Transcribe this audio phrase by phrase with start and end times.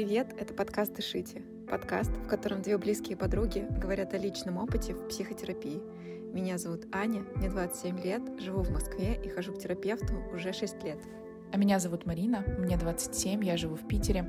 [0.00, 0.34] привет!
[0.38, 1.42] Это подкаст «Дышите».
[1.68, 5.82] Подкаст, в котором две близкие подруги говорят о личном опыте в психотерапии.
[6.32, 10.82] Меня зовут Аня, мне 27 лет, живу в Москве и хожу к терапевту уже 6
[10.84, 10.98] лет.
[11.52, 14.24] А меня зовут Марина, мне 27, я живу в Питере.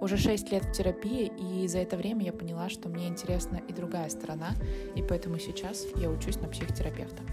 [0.00, 3.72] Уже 6 лет в терапии, и за это время я поняла, что мне интересна и
[3.72, 4.50] другая сторона,
[4.94, 7.24] и поэтому сейчас я учусь на психотерапевта.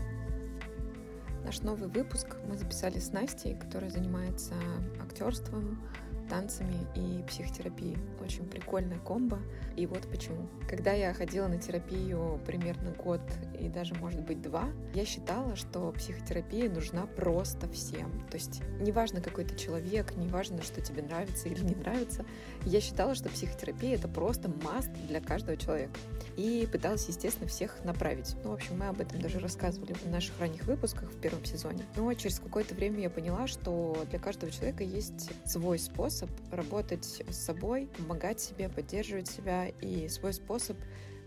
[1.46, 4.56] Наш новый выпуск мы записали с Настей, которая занимается
[5.00, 5.80] актерством,
[6.30, 7.98] танцами и психотерапией.
[8.22, 9.40] Очень прикольная комбо.
[9.76, 10.48] И вот почему.
[10.70, 13.22] Когда я ходила на терапию примерно год
[13.60, 18.12] и даже, может быть, два, я считала, что психотерапия нужна просто всем.
[18.30, 22.26] То есть неважно, какой ты человек, неважно, что тебе нравится или не нравится,
[22.66, 25.94] я считала, что психотерапия— это просто маст для каждого человека.
[26.38, 28.36] И пыталась, естественно, всех направить.
[28.44, 31.84] Ну, в общем, мы об этом даже рассказывали в наших ранних выпусках в первом сезоне.
[31.96, 36.13] Но через какое-то время я поняла, что для каждого человека есть свой способ
[36.52, 40.78] работать с собой, помогать себе, поддерживать себя и свой способ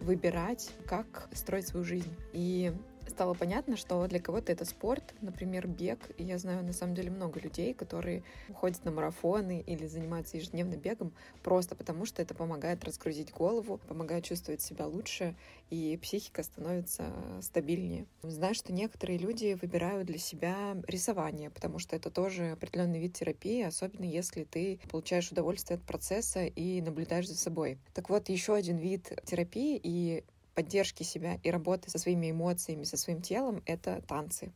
[0.00, 2.14] выбирать, как строить свою жизнь.
[2.32, 2.72] И
[3.16, 5.98] стало понятно, что для кого-то это спорт, например, бег.
[6.18, 8.22] И я знаю на самом деле много людей, которые
[8.52, 14.24] ходят на марафоны или занимаются ежедневно бегом просто потому, что это помогает разгрузить голову, помогает
[14.24, 15.34] чувствовать себя лучше,
[15.70, 18.04] и психика становится стабильнее.
[18.22, 23.62] Знаю, что некоторые люди выбирают для себя рисование, потому что это тоже определенный вид терапии,
[23.62, 27.78] особенно если ты получаешь удовольствие от процесса и наблюдаешь за собой.
[27.94, 30.22] Так вот, еще один вид терапии, и
[30.56, 34.50] поддержки себя и работы со своими эмоциями, со своим телом— это танцы.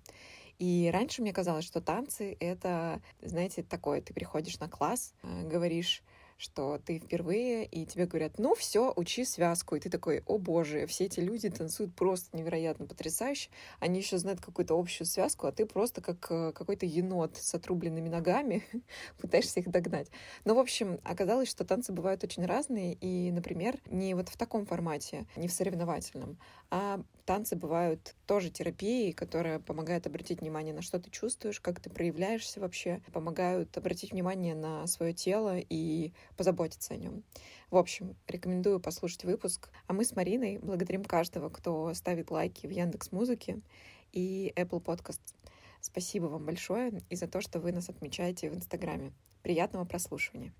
[0.58, 6.02] И раньше мне казалось, что танцы— это, знаете, такое, ты приходишь на класс, э, говоришь
[6.40, 9.76] что ты впервые, и тебе говорят, ну все, учи связку.
[9.76, 13.50] И ты такой, о боже, все эти люди танцуют просто невероятно потрясающе.
[13.78, 18.08] Они еще знают какую-то общую связку, а ты просто как э, какой-то енот с отрубленными
[18.08, 18.64] ногами
[19.20, 20.08] пытаешься их догнать.
[20.46, 24.38] Но, ну, в общем, оказалось, что танцы бывают очень разные, и, например, не вот в
[24.38, 26.38] таком формате, не в соревновательном,
[26.70, 31.88] а танцы бывают тоже терапией, которая помогает обратить внимание на что ты чувствуешь, как ты
[31.88, 37.22] проявляешься вообще, помогают обратить внимание на свое тело и позаботиться о нем.
[37.70, 39.70] В общем, рекомендую послушать выпуск.
[39.86, 43.60] А мы с Мариной благодарим каждого, кто ставит лайки в Яндекс Музыке
[44.10, 45.20] и Apple Podcast.
[45.80, 49.12] Спасибо вам большое и за то, что вы нас отмечаете в Инстаграме.
[49.44, 50.52] Приятного прослушивания.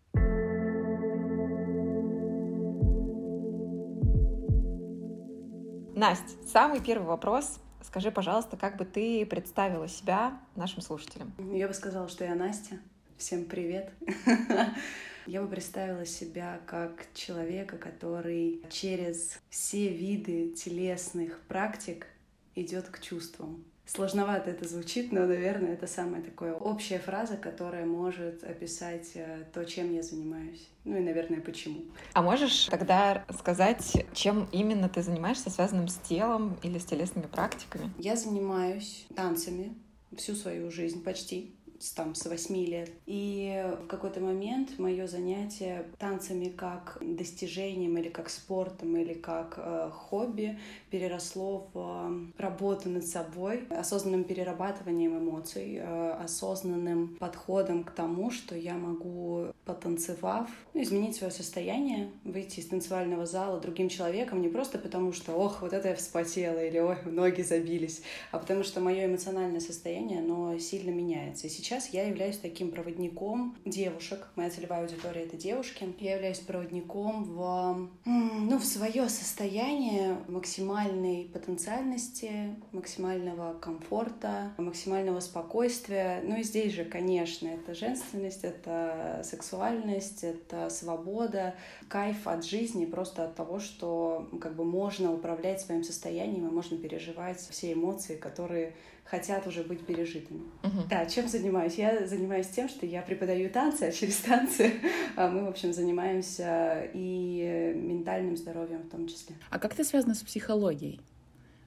[6.00, 7.61] Настя, самый первый вопрос.
[7.83, 11.34] Скажи, пожалуйста, как бы ты представила себя нашим слушателям?
[11.53, 12.78] Я бы сказала, что я Настя.
[13.19, 13.93] Всем привет.
[15.27, 22.06] Я бы представила себя как человека, который через все виды телесных практик
[22.55, 23.62] идет к чувствам.
[23.93, 29.65] Сложновато это звучит, но, наверное, это самая такая общая фраза, которая может описать э, то,
[29.65, 30.69] чем я занимаюсь.
[30.84, 31.83] Ну и, наверное, почему.
[32.12, 37.91] А можешь тогда сказать, чем именно ты занимаешься, связанным с телом или с телесными практиками?
[37.99, 39.75] Я занимаюсь танцами
[40.17, 42.91] всю свою жизнь почти с, там, с 8 лет.
[43.07, 49.91] И в какой-то момент мое занятие танцами как достижением или как спортом или как э,
[49.93, 50.59] хобби
[50.91, 58.55] переросло в э, работу над собой, осознанным перерабатыванием эмоций, э, осознанным подходом к тому, что
[58.55, 64.79] я могу, потанцевав, ну, изменить свое состояние, выйти из танцевального зала другим человеком не просто
[64.79, 68.03] потому, что ох, вот это я вспотела или ой, ноги забились,
[68.33, 71.47] а потому что мое эмоциональное состояние, оно сильно меняется.
[71.47, 74.26] И сейчас сейчас я являюсь таким проводником девушек.
[74.34, 75.86] Моя целевая аудитория— это девушки.
[76.00, 86.20] Я являюсь проводником в, ну, в свое состояние максимальной потенциальности, максимального комфорта, максимального спокойствия.
[86.25, 91.55] Ну и здесь же, конечно, это женственность, это сексуальность, это свобода,
[91.87, 96.76] кайф от жизни, просто от того, что как бы можно управлять своим состоянием и можно
[96.76, 98.75] переживать все эмоции, которые
[99.11, 100.43] хотят уже быть пережитыми.
[100.62, 100.89] Uh-huh.
[100.89, 101.75] Да, чем занимаюсь?
[101.75, 104.73] Я занимаюсь тем, что я преподаю танцы, а через танцы
[105.17, 109.37] а мы, в общем, занимаемся и ментальным здоровьем в том числе.
[109.51, 111.01] А как это связано с психологией?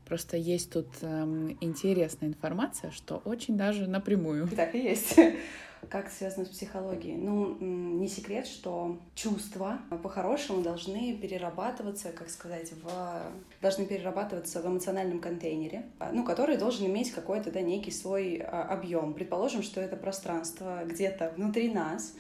[0.06, 4.48] Просто есть тут эм, интересная информация, что очень даже напрямую.
[4.48, 5.18] Так и есть.
[5.90, 7.16] Как связано с психологией?
[7.16, 12.90] Ну, не секрет, что чувства по-хорошему должны перерабатываться, как сказать, в...
[13.62, 19.14] должны перерабатываться в эмоциональном контейнере, ну, который должен иметь какой-то, да, некий свой а, объем.
[19.14, 22.14] Предположим, что это пространство где-то внутри нас,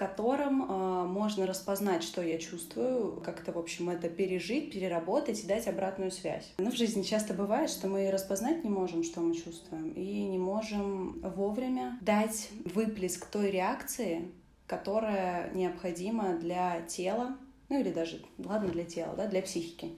[0.00, 5.68] котором э, можно распознать, что я чувствую, как-то, в общем, это пережить, переработать и дать
[5.68, 6.54] обратную связь.
[6.56, 10.38] Но в жизни часто бывает, что мы распознать не можем, что мы чувствуем, и не
[10.38, 14.30] можем вовремя дать выплеск той реакции,
[14.66, 17.36] которая необходима для тела,
[17.68, 19.90] ну или даже, ладно, для тела, да, для психики.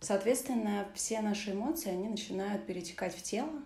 [0.00, 3.62] Соответственно, все наши эмоции, они начинают перетекать в тело,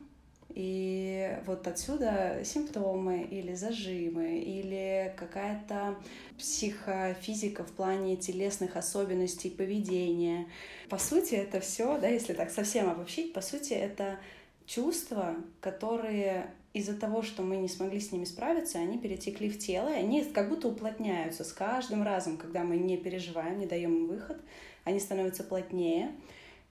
[0.55, 5.97] и вот отсюда симптомы или зажимы, или какая-то
[6.39, 10.47] психофизика в плане телесных особенностей поведения.
[10.89, 14.21] По сути, это все, да, если так совсем обобщить, по сути, это
[14.65, 19.89] чувства, которые из-за того, что мы не смогли с ними справиться, они перетекли в тело,
[19.89, 24.07] и они как будто уплотняются с каждым разом, когда мы не переживаем, не даем им
[24.07, 24.41] выход,
[24.85, 26.13] они становятся плотнее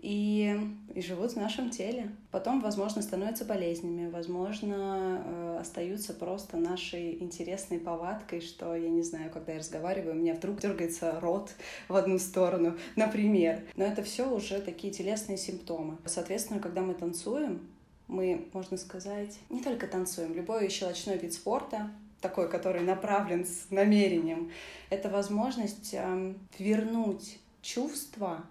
[0.04, 0.60] и,
[0.94, 2.12] и живут в нашем теле.
[2.30, 9.32] Потом, возможно, становятся болезнями, возможно, э, остаются просто нашей интересной повадкой, что, я не знаю,
[9.32, 11.52] когда я разговариваю, у меня вдруг дергается рот
[11.88, 13.64] в одну сторону, например.
[13.78, 15.98] Но это все уже такие телесные симптомы.
[16.06, 17.62] Соответственно, когда мы танцуем,
[18.10, 21.90] мы, можно сказать, не только танцуем, любой щелочной вид спорта,
[22.20, 24.52] такой, который направлен с намерением,
[24.90, 28.44] это возможность э, вернуть чувства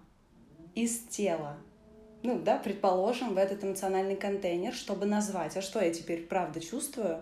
[0.75, 1.57] из тела.
[2.23, 7.21] Ну, да, предположим, в этот эмоциональный контейнер, чтобы назвать, а что я теперь правда чувствую,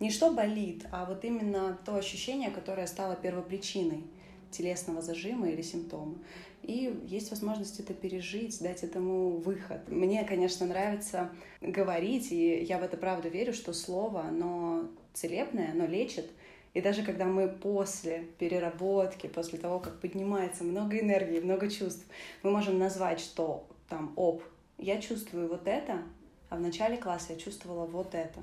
[0.00, 4.02] не что болит, а вот именно то ощущение, которое стало первопричиной
[4.50, 6.16] телесного зажима или симптома.
[6.62, 9.88] И есть возможность это пережить, дать этому выход.
[9.88, 11.30] Мне, конечно, нравится
[11.60, 16.30] говорить, и я в это правда верю, что слово, оно целебное, оно лечит—
[16.74, 22.06] и даже когда мы после переработки, после того, как поднимается много энергии, много чувств,
[22.42, 24.42] мы можем назвать, что там, оп,
[24.78, 26.02] я чувствую вот это,
[26.48, 28.40] а в начале класса я чувствовала вот это.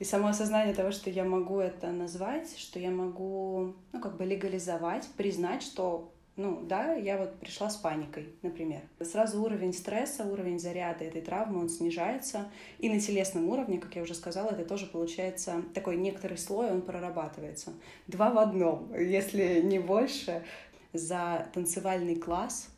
[0.00, 4.24] И само осознание того, что я могу это назвать, что я могу, ну, как бы
[4.24, 8.82] легализовать, признать, что ну, да, я вот пришла с паникой, например.
[9.00, 12.50] Сразу уровень стресса, уровень заряда этой травмы, он снижается.
[12.80, 16.82] И на телесном уровне, как я уже сказала, это тоже получается такой некоторый слой, он
[16.82, 17.72] прорабатывается.
[18.08, 20.42] Два в одном, если не больше,
[20.92, 22.68] за танцевальный класс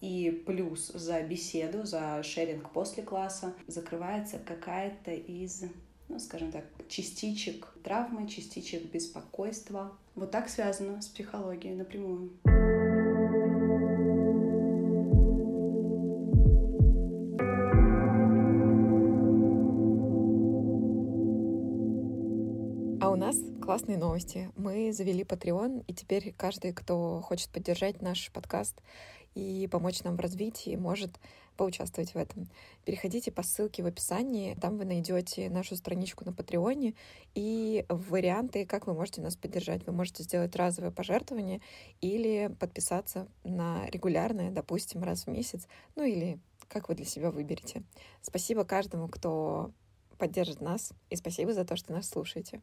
[0.00, 5.64] и плюс за беседу, за шеринг после класса закрывается какая-то из
[6.08, 9.92] ну, скажем так, частичек травмы, частичек беспокойства.
[10.14, 12.30] Вот так связано с психологией напрямую.
[23.66, 24.48] Классные новости.
[24.54, 28.80] Мы завели Patreon, и теперь каждый, кто хочет поддержать наш подкаст
[29.34, 31.18] и помочь нам в развитии, может
[31.56, 32.48] поучаствовать в этом.
[32.84, 36.94] Переходите по ссылке в описании, там вы найдете нашу страничку на Патреоне
[37.34, 39.84] и варианты, как вы можете нас поддержать.
[39.84, 41.60] Вы можете сделать разовое пожертвование
[42.00, 45.66] или подписаться на регулярное, допустим, раз в месяц,
[45.96, 47.82] ну или как вы для себя выберете.
[48.22, 49.72] Спасибо каждому, кто
[50.18, 52.62] поддержит нас, и спасибо за то, что нас слушаете.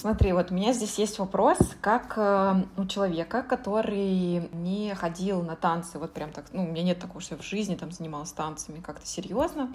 [0.00, 5.56] Смотри, вот у меня здесь есть вопрос, как э, у человека, который не ходил на
[5.56, 8.32] танцы, вот прям так, ну, у меня нет такого, что я в жизни там занималась
[8.32, 9.70] танцами как-то серьезно.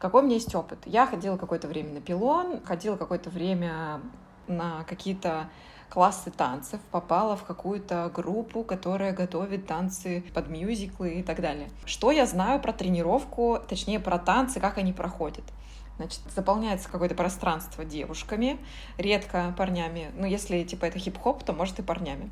[0.00, 0.80] Какой у меня есть опыт?
[0.84, 4.00] Я ходила какое-то время на пилон, ходила какое-то время
[4.48, 5.48] на какие-то
[5.88, 11.70] классы танцев, попала в какую-то группу, которая готовит танцы под мюзиклы и так далее.
[11.84, 15.44] Что я знаю про тренировку, точнее про танцы, как они проходят?
[15.98, 18.58] Значит, заполняется какое-то пространство девушками,
[18.98, 20.10] редко парнями.
[20.14, 22.30] Ну, если типа это хип-хоп, то может и парнями.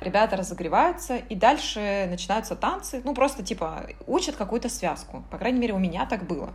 [0.00, 3.02] Ребята разогреваются, и дальше начинаются танцы.
[3.04, 5.24] Ну, просто типа учат какую-то связку.
[5.30, 6.52] По крайней мере, у меня так было.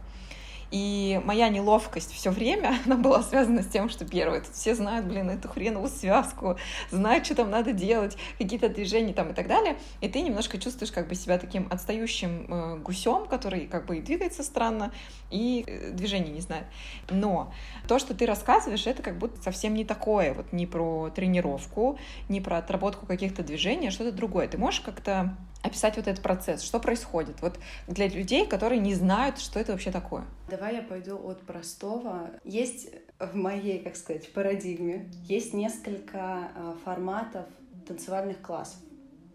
[0.74, 5.06] И моя неловкость все время, она была связана с тем, что первое, тут все знают,
[5.06, 6.58] блин, эту хреновую связку,
[6.90, 9.78] знают, что там надо делать, какие-то движения там и так далее.
[10.02, 14.02] И ты немножко чувствуешь как бы себя таким отстающим э, гусем, который как бы и
[14.02, 14.92] двигается странно,
[15.30, 16.66] и э, движений не знает.
[17.08, 17.54] Но
[17.88, 22.00] то, что ты рассказываешь, это как будто совсем не такое, вот не про тренировку,
[22.30, 24.48] не про отработку каких-то движений, а что-то другое.
[24.48, 29.40] Ты можешь как-то описать вот этот процесс, что происходит вот для людей, которые не знают,
[29.40, 30.26] что это вообще такое.
[30.50, 32.30] Давай я пойду от простого.
[32.44, 32.90] Есть
[33.20, 37.46] в моей, как сказать, парадигме, есть несколько а, форматов
[37.88, 38.80] танцевальных классов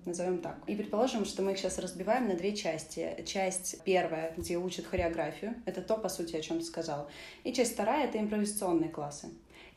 [0.08, 0.56] назовем так.
[0.66, 3.23] И предположим, что мы их сейчас разбиваем на две части.
[3.26, 7.08] Часть первая, где учат хореографию, это то, по сути, о чем ты сказал.
[7.44, 9.28] И часть вторая— это импровизационные классы.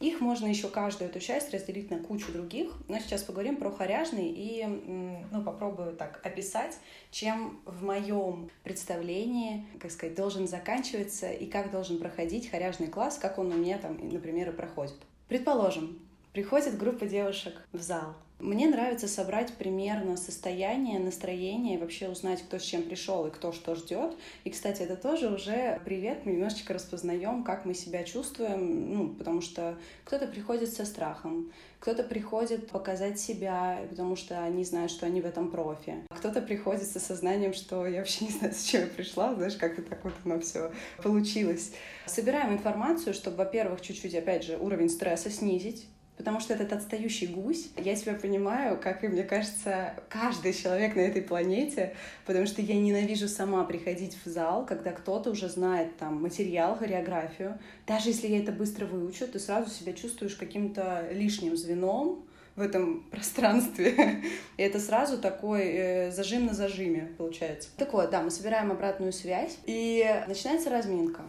[0.01, 4.29] Их можно еще каждую эту часть разделить на кучу других, но сейчас поговорим про хоряжный
[4.35, 6.77] и ну, попробую так описать,
[7.11, 13.37] чем в моем представлении, как сказать, должен заканчиваться и как должен проходить хоряжный класс, как
[13.37, 14.97] он у меня там, например, и проходит.
[15.27, 15.99] Предположим,
[16.33, 22.57] приходит группа девушек в зал, Мне нравится собрать примерно состояние, настроение, и вообще узнать, кто
[22.57, 24.17] с чем пришел и кто что ждет.
[24.45, 29.41] И, кстати, это тоже уже привет, мы немножечко распознаем, как мы себя чувствуем, ну, потому
[29.41, 35.21] что кто-то приходит со страхом, кто-то приходит показать себя, потому что они знают, что они
[35.21, 35.97] в этом профи.
[36.09, 39.89] Кто-то приходит с осознанием, что я вообще не знаю, зачем я пришла, знаешь, как это
[39.89, 40.71] так вот оно все
[41.03, 41.73] получилось.
[42.07, 45.85] Собираем информацию, чтобы, во-первых, чуть-чуть, опять же, уровень стресса снизить,
[46.21, 50.99] потому что этот отстающий гусь, я тебя понимаю, как и, мне кажется, каждый человек на
[50.99, 51.95] этой планете,
[52.27, 57.57] потому что я ненавижу сама приходить в зал, когда кто-то уже знает там материал, хореографию.
[57.87, 62.23] Даже если я это быстро выучу, ты сразу себя чувствуешь каким-то лишним звеном,
[62.55, 64.21] в этом пространстве.
[64.57, 67.69] И это сразу такой э, зажим на зажиме получается.
[67.77, 71.23] Так вот, да, мы собираем обратную связь, и начинается разминка.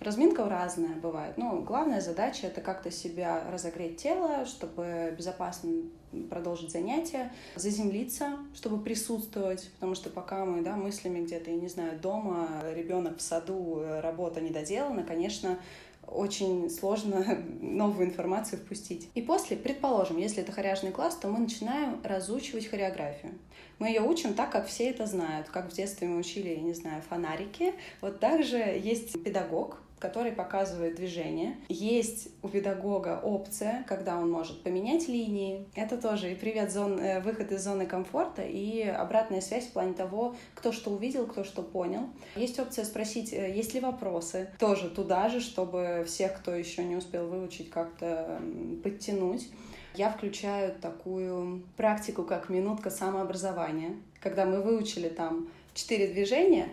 [0.00, 1.38] Разминка разная бывает.
[1.38, 5.72] Но главная задача— это как-то себя разогреть тело, чтобы безопасно
[6.30, 11.98] продолжить занятие, заземлиться, чтобы присутствовать, потому что пока мы да, мыслями где-то, я не знаю,
[11.98, 15.58] дома, ребенок в саду, работа не доделана, конечно,
[16.06, 17.24] очень сложно
[17.60, 19.08] новую информацию впустить.
[19.14, 23.34] И после, предположим, если это хоряжный класс, то мы начинаем разучивать хореографию.
[23.78, 25.48] Мы ее учим так, как все это знают.
[25.48, 27.74] Как в детстве мы учили, я не знаю, фонарики.
[28.00, 31.56] Вот также есть педагог, который показывает движение.
[31.68, 35.66] Есть у педагога опция, когда он может поменять линии.
[35.74, 39.94] Это тоже и привет, зон, э, выход из зоны комфорта, и обратная связь в плане
[39.94, 42.02] того, кто что увидел, кто что понял.
[42.36, 44.48] Есть опция спросить, э, есть ли вопросы.
[44.60, 48.40] Тоже туда же, чтобы всех, кто еще не успел выучить, как-то
[48.84, 49.48] подтянуть.
[49.96, 56.68] Я включаю такую практику, как минутка самообразования, когда мы выучили там четыре движения,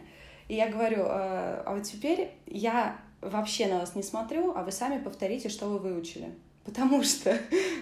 [0.48, 2.98] и я говорю, «Э, а вот теперь я
[3.30, 6.34] вообще на вас не смотрю, а вы сами повторите, что вы выучили.
[6.66, 7.38] Потому что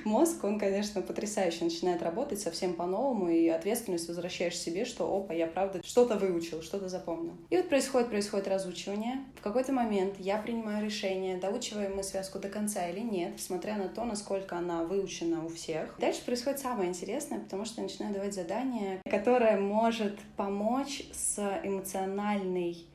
[0.05, 5.47] мозг, он, конечно, потрясающе начинает работать совсем по-новому, и ответственность возвращаешь себе, что, опа, я
[5.47, 7.33] правда что-то выучил, что-то запомнил.
[7.49, 9.23] И вот происходит, происходит разучивание.
[9.37, 13.87] В какой-то момент я принимаю решение, доучиваем мы связку до конца или нет, смотря на
[13.87, 15.95] то, насколько она выучена у всех.
[15.99, 22.87] Дальше происходит самое интересное, потому что я начинаю давать задание, которое может помочь с эмоциональной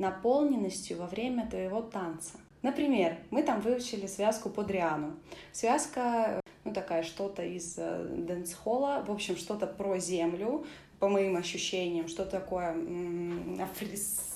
[0.00, 2.38] наполненностью во время твоего танца.
[2.62, 5.14] Например, мы там выучили связку под Рианну.
[5.52, 10.66] Связка, ну такая что-то из э, дэнс-холла, в общем, что-то про землю,
[10.98, 12.76] по моим ощущениям, что такое,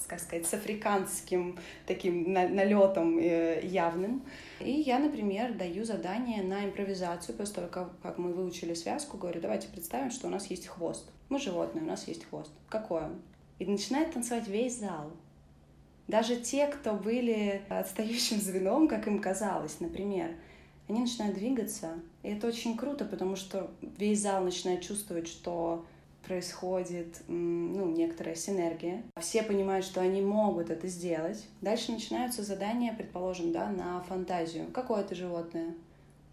[0.06, 4.24] как сказать, с африканским таким налетом э, явным.
[4.60, 9.68] И я, например, даю задание на импровизацию, после того, как мы выучили связку, говорю, давайте
[9.68, 11.10] представим, что у нас есть хвост.
[11.28, 12.52] Мы животные, у нас есть хвост.
[12.70, 13.22] Какой он?
[13.58, 15.12] И начинает танцевать весь зал.
[16.08, 20.30] Даже те, кто были отстающим звеном, как им казалось, например,
[20.88, 21.94] они начинают двигаться.
[22.22, 25.86] И это очень круто, потому что весь зал начинает чувствовать, что
[26.26, 29.02] происходит ну, некоторая синергия.
[29.20, 31.44] Все понимают, что они могут это сделать.
[31.60, 34.66] Дальше начинаются задания, предположим, да, на фантазию.
[34.72, 35.74] Какое ты животное?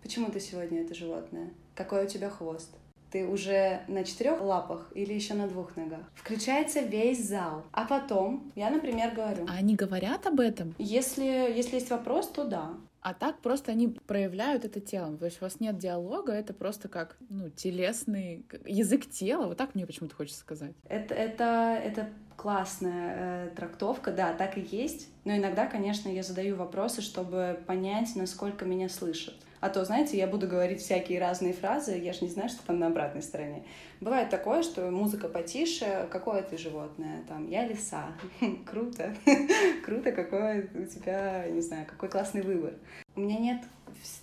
[0.02, 1.50] Почему ты сегодня это животное?
[1.76, 2.70] Какой у тебя хвост?
[3.12, 6.00] Ты уже на четырех лапах или еще на двух ногах.
[6.16, 7.64] Включается весь зал.
[7.72, 9.46] А потом я, например, говорю.
[9.50, 10.74] А они говорят об этом?
[10.78, 12.70] Если, если есть вопрос, то да.
[13.02, 15.18] А так просто они проявляют это телом.
[15.18, 19.48] То есть у вас нет диалога, это просто как, ну, телесный язык тела.
[19.48, 20.74] Вот так мне почему-то хочется сказать.
[20.88, 25.10] Это, это, это классная э, трактовка, да, так и есть.
[25.26, 29.36] Но иногда, конечно, я задаю вопросы, чтобы понять, насколько меня слышат.
[29.62, 32.80] А то, знаете, я буду говорить всякие разные фразы, я же не знаю, что там
[32.80, 33.64] на обратной стороне.
[34.00, 38.08] Бывает такое, что музыка потише, какое ты животное, там, я лиса,
[38.66, 39.16] круто,
[39.86, 42.74] круто, какой у тебя, не знаю, какой классный выбор.
[43.16, 43.62] У меня нет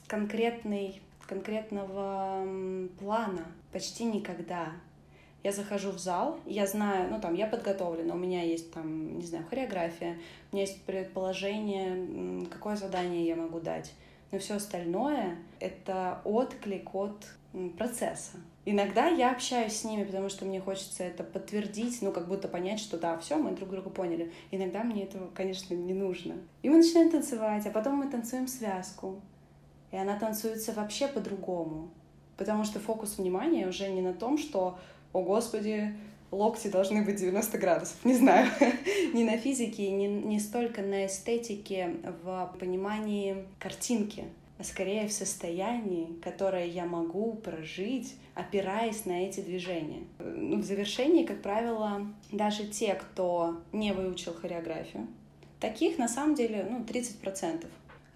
[0.08, 2.44] конкретной, конкретного
[2.98, 4.72] плана почти никогда.
[5.44, 9.24] Я захожу в зал, я знаю, ну там, я подготовлена, у меня есть там, не
[9.24, 10.18] знаю, хореография,
[10.50, 13.92] у меня есть предположение, какое задание я могу дать
[14.30, 17.26] но все остальное— это отклик от
[17.76, 18.38] процесса.
[18.64, 22.80] Иногда я общаюсь с ними, потому что мне хочется это подтвердить, ну, как будто понять,
[22.80, 24.30] что да, все, мы друг друга поняли.
[24.50, 26.34] Иногда мне этого, конечно, не нужно.
[26.62, 29.22] И мы начинаем танцевать, а потом мы танцуем связку.
[29.90, 31.88] И она танцуется вообще по-другому.
[32.36, 34.78] Потому что фокус внимания уже не на том, что,
[35.14, 35.96] о господи,
[36.30, 38.48] локти должны быть 90 градусов, не знаю,
[39.12, 44.24] не на физике, не, не столько на эстетике в понимании картинки,
[44.58, 50.02] а скорее в состоянии, которое я могу прожить, опираясь на эти движения.
[50.18, 55.06] Ну, в завершении, как правило, даже те, кто не выучил хореографию,
[55.60, 57.66] таких на самом деле ну, 30%.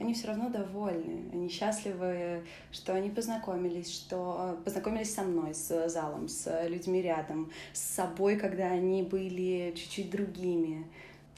[0.02, 5.88] Они все равно довольны, они счастливы, что они познакомились, что э, познакомились со мной, с
[5.88, 10.86] залом, с людьми рядом, с собой, когда они были чуть-чуть другими.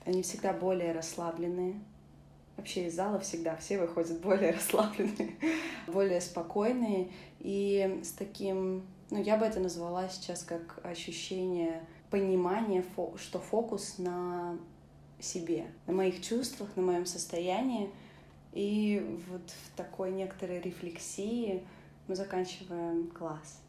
[0.06, 1.74] Они всегда более расслабленные.
[2.56, 5.36] Вообще из зала всегда все выходят более расслабленные,
[5.86, 12.84] более спокойные и с таким, ну я бы это назвала сейчас как ощущение понимания,
[13.16, 14.56] что фокус на
[15.20, 17.90] себе, на моих чувствах, на моем состоянии.
[18.54, 21.64] И вот в такой некоторой рефлексии
[22.06, 23.60] мы заканчиваем класс.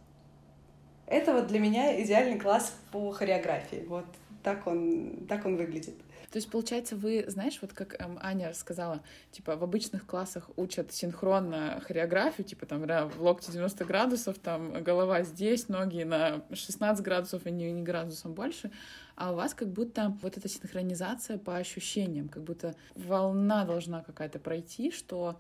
[1.08, 3.84] Это вот для меня идеальный класс по хореографии.
[3.88, 4.06] Вот
[4.44, 5.96] так он, так он выглядит.
[6.36, 9.02] То есть, получается, вы, знаешь, вот как эм, Аня рассказала,
[9.32, 15.24] типа, в обычных классах учат синхронно хореографию, типа, там, в локте 90 градусов, там, голова
[15.24, 18.70] здесь, ноги на 16 градусов, и не, не градусом больше,
[19.16, 24.40] а у вас как будто вот эта синхронизация по ощущениям, как будто волна должна какая-то
[24.40, 25.40] пройти, что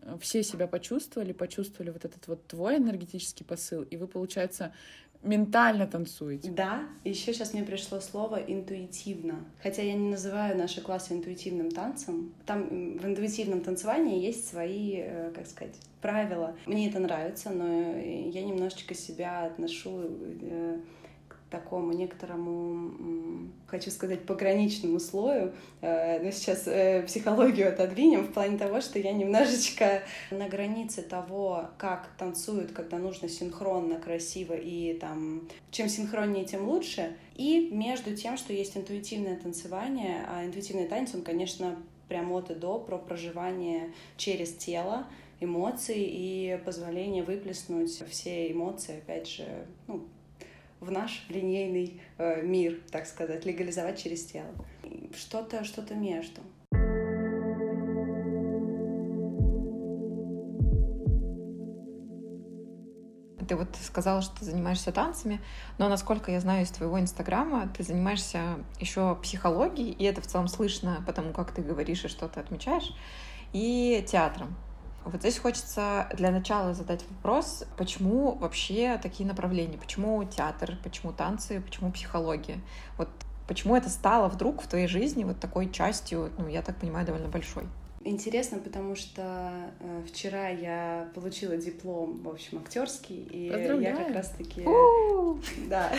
[0.00, 4.72] э, все себя почувствовали, почувствовали вот этот вот твой энергетический посыл, и вы, получается,
[5.26, 6.50] ментально танцуете.
[6.50, 9.44] Да, еще сейчас мне пришло слово интуитивно.
[9.62, 12.32] Хотя я не называю наши классы интуитивным танцем.
[12.46, 16.54] Там в интуитивном танцевании есть свои, э, как сказать, правила.
[16.66, 20.02] Мне это нравится, но я немножечко себя отношу
[20.40, 20.78] э,
[21.56, 25.52] такому некоторому, хочу сказать, пограничному слою.
[25.80, 31.70] Э, но сейчас э, психологию отодвинем в плане того, что я немножечко на границе того,
[31.78, 37.16] как танцуют, когда нужно синхронно, красиво и там чем синхроннее, тем лучше.
[37.34, 41.76] И между тем, что есть интуитивное танцевание, а интуитивный танец, он, конечно,
[42.08, 45.06] прям от и до про проживание через тело,
[45.40, 49.44] эмоций и позволение выплеснуть все эмоции, опять же,
[49.86, 50.06] ну,
[50.80, 54.50] в наш линейный э, мир, так сказать, легализовать через тело.
[55.14, 56.40] Что-то, что-то между.
[63.48, 65.40] Ты вот сказала, что ты занимаешься танцами,
[65.78, 70.48] но насколько я знаю из твоего инстаграма, ты занимаешься еще психологией, и это в целом
[70.48, 72.92] слышно потому, как ты говоришь и что ты отмечаешь,
[73.52, 74.56] и театром.
[75.06, 79.78] Вот здесь хочется для начала задать вопрос, почему вообще такие направления?
[79.78, 82.58] Почему театр, почему танцы, почему психология?
[82.98, 83.08] Вот
[83.46, 87.28] почему это стало вдруг в твоей жизни вот такой частью, ну, я так понимаю, довольно
[87.28, 87.68] большой?
[88.04, 94.62] Интересно, потому что э, вчера я получила диплом, в общем, актерский, и я как раз-таки...
[95.68, 95.90] Да.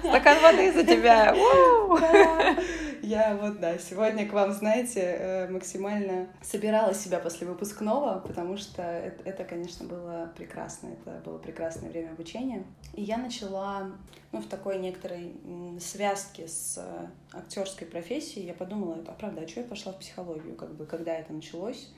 [0.00, 1.34] Стакан воды за тебя!
[3.04, 8.80] Я вот, да, сегодня к вам, знаете, э, максимально собирала себя после выпускного, потому что
[8.80, 10.88] это, это, конечно, было прекрасно.
[10.88, 12.64] Это было прекрасное время обучения.
[12.94, 13.92] И я начала,
[14.34, 15.32] ну, в такой некоторой
[15.80, 18.46] связке с э, актерской профессией.
[18.46, 21.88] Я подумала, а правда, а что я пошла в психологию, как бы, когда это началось?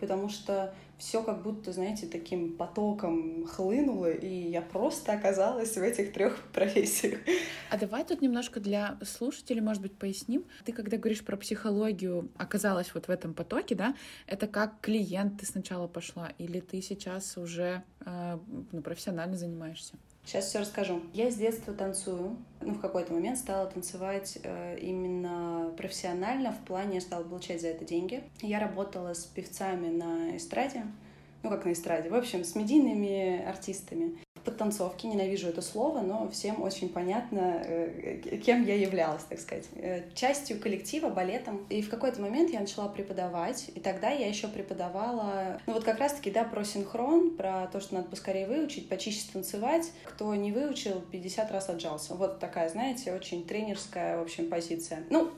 [0.00, 6.12] потому что все как будто, знаете, таким потоком хлынуло, и я просто оказалась в этих
[6.12, 7.20] трех профессиях.
[7.70, 10.44] А давай тут немножко для слушателей, может быть, поясним.
[10.64, 13.94] Ты, когда говоришь про психологию, оказалась вот в этом потоке, да?
[14.26, 18.38] Это как клиент ты сначала пошла, или ты сейчас уже э,
[18.72, 19.94] ну, профессионально занимаешься?
[20.24, 21.02] Сейчас все расскажу.
[21.12, 22.36] Я с детства танцую.
[22.60, 27.84] Ну, в какой-то момент стала танцевать э, именно профессионально, в плане стала получать за это
[27.84, 28.22] деньги.
[28.40, 30.86] Я работала с певцами на эстраде,
[31.42, 36.62] ну, как на эстраде, в общем, с медийными артистами подтанцовки, ненавижу это слово, но всем
[36.62, 39.64] очень понятно, э, кем я являлась, так сказать.
[39.76, 41.66] Э, частью коллектива, балетом.
[41.70, 45.98] И в какой-то момент я начала преподавать, и тогда я еще преподавала, ну вот как
[45.98, 49.90] раз-таки, да, про синхрон, про то, что надо поскорее выучить, почище танцевать.
[50.04, 52.14] Кто не выучил, 50 раз отжался.
[52.14, 55.04] Вот такая, знаете, очень тренерская, в общем, позиция.
[55.10, 55.30] Ну,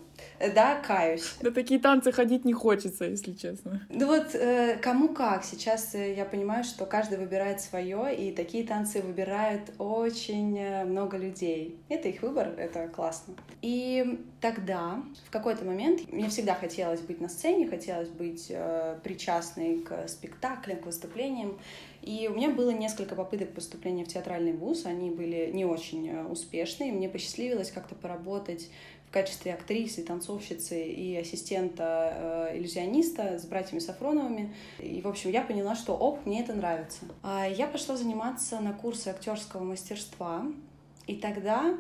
[0.55, 1.35] да, каюсь.
[1.41, 3.87] Да такие танцы ходить не хочется, если честно.
[3.89, 5.45] Ну вот э, кому как.
[5.45, 11.17] Сейчас э, я понимаю, что каждый выбирает свое, и такие танцы выбирают очень э, много
[11.17, 11.79] людей.
[11.89, 13.35] Это их выбор, это классно.
[13.63, 19.81] И тогда, в какой-то момент, мне всегда хотелось быть на сцене, хотелось быть э, причастной
[19.81, 21.59] к спектаклям, к выступлениям.
[22.03, 26.25] И у меня было несколько попыток поступления в театральный вуз, они были не очень э,
[26.25, 26.93] успешные.
[26.93, 28.71] Мне посчастливилось как-то поработать
[29.09, 34.55] в качестве актрисы, танцовщицы и ассистента э, иллюзиониста с братьями Сафроновыми.
[34.79, 37.07] И, в общем, я поняла, что оп, мне это нравится.
[37.23, 40.45] А я пошла заниматься на курсы актерского мастерства.
[41.07, 41.79] И тогда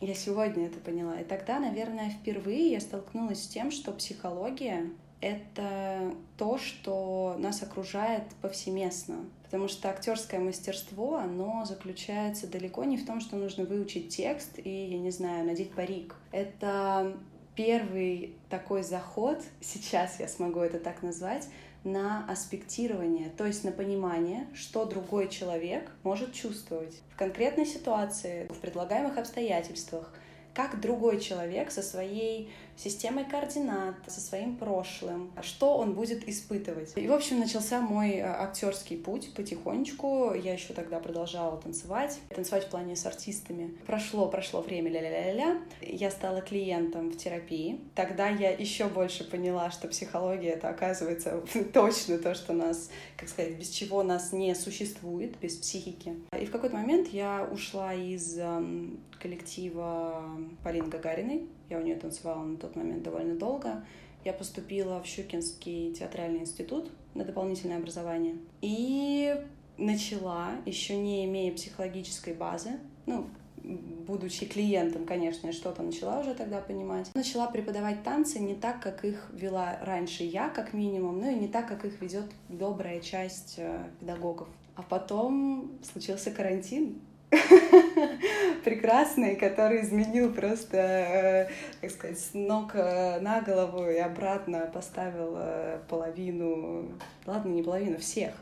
[0.00, 1.20] я сегодня это поняла.
[1.20, 8.24] И тогда, наверное, впервые я столкнулась с тем, что психология— это то, что нас окружает
[8.40, 9.16] повсеместно.
[9.50, 14.70] Потому что актерское мастерство, оно заключается далеко не в том, что нужно выучить текст и,
[14.70, 16.14] я не знаю, надеть парик.
[16.30, 17.16] Это
[17.56, 21.48] первый такой заход, сейчас я смогу это так назвать,
[21.82, 28.60] на аспектирование, то есть на понимание, что другой человек может чувствовать в конкретной ситуации, в
[28.60, 30.12] предлагаемых обстоятельствах,
[30.54, 32.50] как другой человек со своей
[32.82, 36.92] системой координат, со своим прошлым, что он будет испытывать.
[36.96, 40.32] И, в общем, начался мой э, актерский путь потихонечку.
[40.32, 43.76] Я еще тогда продолжала танцевать, танцевать в плане с артистами.
[43.86, 45.58] Прошло, прошло время, ля-ля-ля-ля.
[45.82, 47.80] Я стала клиентом в терапии.
[47.94, 51.42] Тогда я еще больше поняла, что психология это оказывается
[51.74, 56.14] точно то, что нас, как сказать, без чего нас не существует, без психики.
[56.38, 60.24] И в какой-то момент я ушла из эм, коллектива
[60.64, 63.84] Полины Гагариной, я у нее танцевала на тот момент довольно долго.
[64.24, 68.36] Я поступила в Щукинский театральный институт на дополнительное образование.
[68.60, 69.34] И
[69.78, 72.72] начала, еще не имея психологической базы,
[73.06, 73.26] ну,
[73.62, 77.10] будучи клиентом, конечно, я что-то начала уже тогда понимать.
[77.14, 81.48] Начала преподавать танцы не так, как их вела раньше я, как минимум, ну и не
[81.48, 84.48] так, как их ведет добрая часть э, педагогов.
[84.76, 87.00] А потом случился карантин,
[88.64, 91.48] прекрасный, который изменил просто, э,
[91.80, 96.92] как сказать, с ног э, на голову и обратно поставил э, половину,
[97.26, 98.34] ладно, не половину, всех.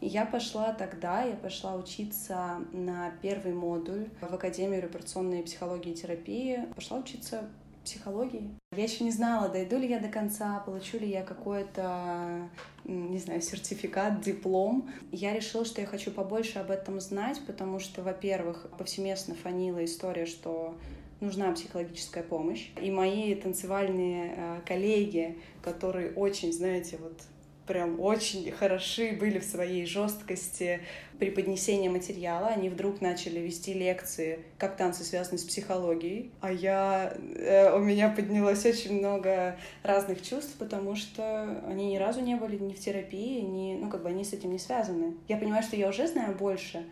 [0.00, 5.94] И я пошла тогда, я пошла учиться на первый модуль в Академию репарационной психологии и
[5.94, 6.66] терапии.
[6.74, 7.48] Пошла учиться
[7.84, 8.50] психологии.
[8.72, 12.48] Я еще не знала, дойду ли я до конца, получу ли я какой-то,
[12.84, 14.90] не знаю, сертификат, диплом.
[15.12, 20.26] Я решила, что я хочу побольше об этом знать, потому что, во-первых, повсеместно фанила история,
[20.26, 20.76] что
[21.20, 22.70] нужна психологическая помощь.
[22.80, 27.20] И мои танцевальные э, коллеги, которые очень, знаете, вот
[27.66, 30.80] прям очень хороши были в своей жесткости
[31.18, 32.48] преподнесения материала.
[32.48, 36.30] Они вдруг начали вести лекции, как танцы связаны с психологией.
[36.40, 37.16] А я...
[37.36, 42.58] Э, у меня поднялось очень много разных чувств, потому что они ни разу не были
[42.58, 43.76] ни в терапии, ни...
[43.76, 45.14] Ну, как бы они с этим не связаны.
[45.28, 46.84] Я понимаю, что я уже знаю больше,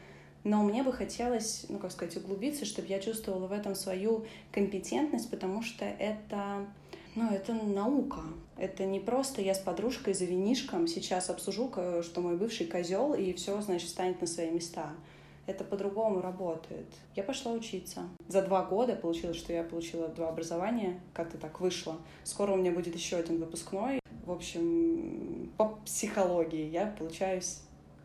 [0.44, 5.30] но мне бы хотелось, ну, как сказать, углубиться, чтобы я чувствовала в этом свою компетентность,
[5.30, 6.66] потому что это
[7.14, 8.20] ну, это наука.
[8.56, 11.70] Это не просто я с подружкой за винишком сейчас обсужу,
[12.02, 14.92] что мой бывший козел, и все, значит, станет на свои места.
[15.46, 16.86] Это по-другому работает.
[17.16, 18.08] Я пошла учиться.
[18.28, 21.00] За два года получилось, что я получила два образования.
[21.14, 21.96] Как-то так вышло.
[22.22, 23.98] Скоро у меня будет еще один выпускной.
[24.24, 27.58] В общем, по психологии я получаюсь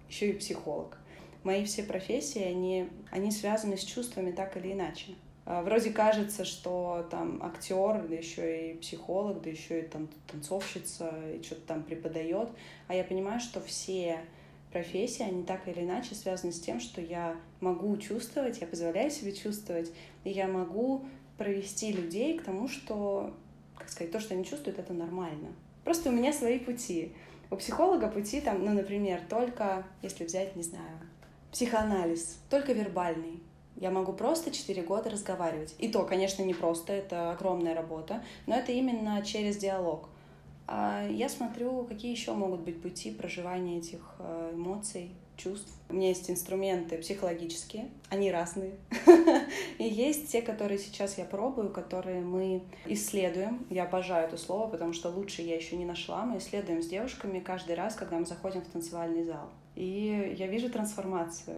[0.10, 0.97] еще и психолог.
[1.43, 5.13] Мои все профессии, они, они связаны с чувствами так или иначе.
[5.49, 11.10] А, вроде кажется, что там актер, да еще и психолог, да еще и там танцовщица,
[11.33, 12.49] и что-то там преподает.
[12.89, 14.19] А я понимаю, что все
[14.73, 19.31] профессии, они так или иначе связаны с тем, что я могу чувствовать, я позволяю себе
[19.31, 19.89] чувствовать,
[20.25, 21.05] и я могу
[21.38, 23.33] провести людей к тому, что,
[23.77, 25.47] как сказать, то, что они чувствуют, это нормально.
[25.86, 27.13] Просто у меня свои пути.
[27.49, 30.99] У психолога пути там, ну, например, только, если взять, не знаю,
[31.53, 33.39] психоанализ, только вербальный.
[33.79, 35.75] Я могу просто 4 года разговаривать.
[35.77, 40.09] И то, конечно, не просто, это огромная работа, но это именно через диалог.
[40.67, 45.71] А я смотрю, какие еще могут быть пути проживания этих э, эмоций, чувств.
[45.89, 48.73] У меня есть инструменты психологические, они разные.
[49.77, 53.65] И есть те, которые сейчас я пробую, которые мы исследуем.
[53.69, 56.25] Я обожаю это слово, потому что лучше я еще не нашла.
[56.25, 59.49] Мы исследуем с девушками каждый раз, когда мы заходим в танцевальный зал.
[59.75, 61.55] И я вижу трансформацию.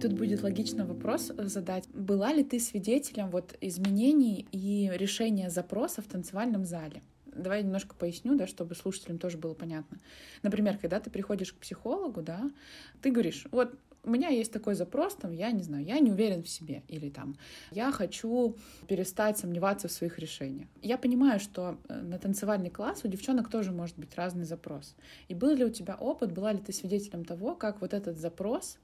[0.00, 1.88] Тут будет логично вопрос э, задать.
[1.88, 7.02] Была ли ты свидетелем вот изменений и решения запроса в танцевальном зале?
[7.26, 9.98] Давай немножко поясню, да, чтобы слушателям тоже было понятно.
[10.42, 12.50] Например, когда ты приходишь к психологу, да,
[13.02, 16.42] ты говоришь, вот у меня есть такой запрос, там, я не знаю, я не уверен
[16.42, 17.36] в себе, или там,
[17.70, 18.56] я хочу
[18.88, 20.68] перестать сомневаться в своих решениях.
[20.82, 24.96] Я понимаю, что э, на танцевальный класс у девчонок тоже может быть разный запрос.
[25.28, 28.78] И был ли у тебя опыт, была ли ты свидетелем того, как вот этот запрос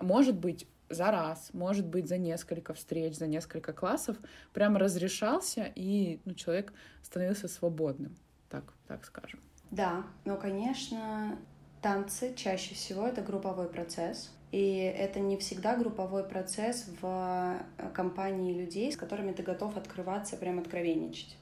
[0.00, 4.16] может быть, за раз, может быть, за несколько встреч, за несколько классов,
[4.52, 8.16] прям разрешался, и ну, человек становился свободным,
[8.48, 9.40] так, так скажем.
[9.70, 11.38] Да, но, конечно,
[11.82, 17.58] танцы чаще всего это групповой процесс, и это не всегда групповой процесс в
[17.92, 21.36] компании людей, с которыми ты готов открываться, прям откровенничать.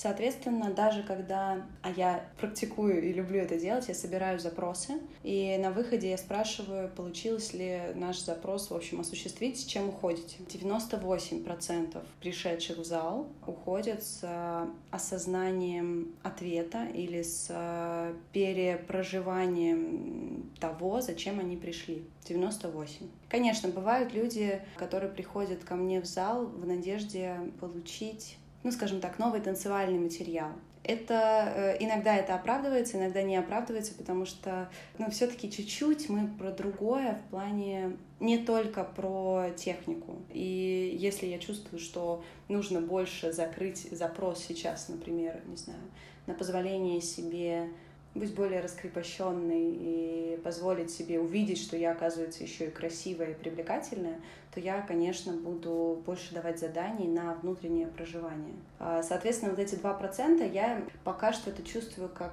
[0.00, 5.72] Соответственно, даже когда, а я практикую и люблю это делать, я собираю запросы, и на
[5.72, 10.38] выходе я спрашиваю, получилось ли наш запрос, в общем, осуществить, с чем уходите.
[10.48, 21.40] 98% пришедших в зал уходят с э, осознанием ответа или с э, перепроживанием того, зачем
[21.40, 22.04] они пришли.
[22.26, 23.06] 98.
[23.28, 29.18] Конечно, бывают люди, которые приходят ко мне в зал в надежде получить ну, скажем так,
[29.18, 30.50] новый танцевальный материал.
[30.82, 36.50] Это э, иногда это оправдывается, иногда не оправдывается, потому что, ну, все-таки чуть-чуть мы про
[36.52, 40.16] другое в плане не только про технику.
[40.32, 45.80] И если я чувствую, что нужно больше закрыть запрос сейчас, например, не знаю,
[46.26, 47.68] на позволение себе
[48.14, 54.20] быть более раскрепощенной и позволить себе увидеть, что я, оказывается, еще и красивая и привлекательная,
[54.52, 58.54] то я, конечно, буду больше давать заданий на внутреннее проживание.
[58.78, 62.32] А, соответственно, вот эти два процента я пока что это чувствую как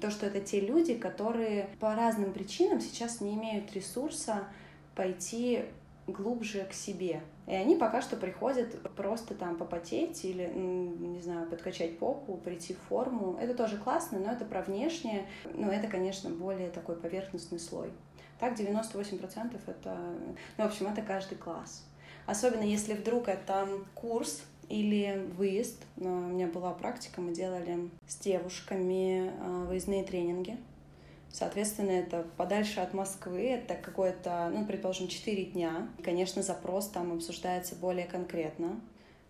[0.00, 4.44] то, что это те люди, которые по разным причинам сейчас не имеют ресурса
[4.94, 5.64] пойти
[6.06, 7.22] глубже к себе.
[7.48, 12.88] И они пока что приходят просто там попотеть или, не знаю, подкачать попу, прийти в
[12.88, 13.38] форму.
[13.40, 15.26] Это тоже классно, но это про внешнее.
[15.54, 17.90] Но это, конечно, более такой поверхностный слой.
[18.38, 19.98] Так, 98% это...
[20.58, 21.86] Ну, в общем, это каждый класс.
[22.26, 25.82] Особенно если вдруг это курс или выезд.
[25.96, 30.58] У меня была практика, мы делали с девушками а, выездные тренинги
[31.30, 35.88] Соответственно, это подальше от Москвы, это какое-то, ну, предположим, 4 дня.
[36.02, 38.80] Конечно, запрос там обсуждается более конкретно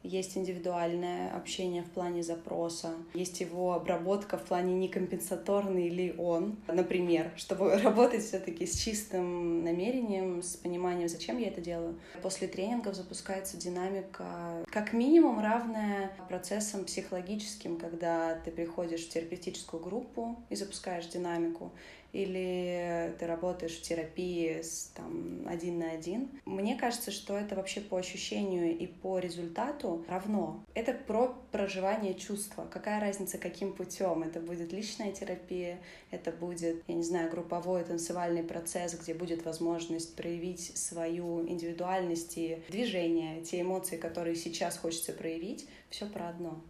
[0.09, 7.31] есть индивидуальное общение в плане запроса, есть его обработка в плане некомпенсаторный ли он, например,
[7.37, 11.99] чтобы работать все-таки с чистым намерением, с пониманием, зачем я это делаю.
[12.23, 20.42] После тренингов запускается динамика, как минимум равная процессам психологическим, когда ты приходишь в терапевтическую группу
[20.49, 21.73] и запускаешь динамику,
[22.12, 26.29] или ты работаешь в терапии с, там, один на один.
[26.44, 30.64] Мне кажется, что это вообще по ощущению и по результату равно.
[30.75, 32.66] Это про проживание чувства.
[32.71, 34.23] Какая разница, каким путем?
[34.23, 35.79] Это будет личная терапия,
[36.11, 42.62] это будет, я не знаю, групповой танцевальный процесс, где будет возможность проявить свою индивидуальность и
[42.68, 45.68] движение, те эмоции, которые сейчас хочется проявить.
[45.90, 46.61] Все про одно.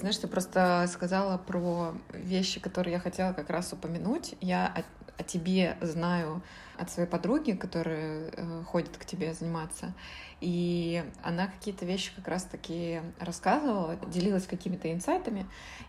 [0.00, 4.34] Знаешь, ты просто сказала про вещи, которые я хотела как раз упомянуть.
[4.40, 4.82] Я о,
[5.20, 6.42] о тебе знаю
[6.78, 9.92] от своей подруги, которая э, ходит к тебе заниматься.
[10.40, 15.46] И она какие-то вещи как раз-таки рассказывала, делилась какими-то инсайтами.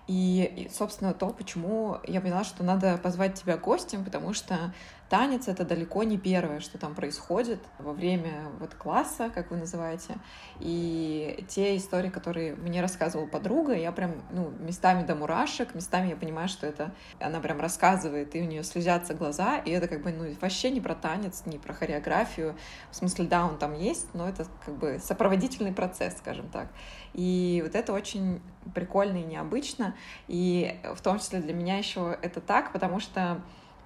[0.07, 4.73] И, собственно, то, почему я поняла, что надо позвать тебя гостем, потому что
[5.11, 10.15] танец— это далеко не первое, что там происходит во время вот класса, как вы называете.
[10.61, 16.15] И те истории, которые мне рассказывала подруга, я прям, ну, местами до мурашек, местами я
[16.15, 20.13] понимаю, что это она прям рассказывает, и у нее слезятся глаза, и это как бы,
[20.13, 22.55] ну, вообще не про танец, не про хореографию.
[22.89, 26.69] В смысле, да, он там есть, но это как бы сопроводительный процесс, скажем так.
[27.13, 28.41] И вот это очень
[28.73, 29.93] прикольно и необычно.
[30.29, 33.41] И в том числе для меня еще это так, потому что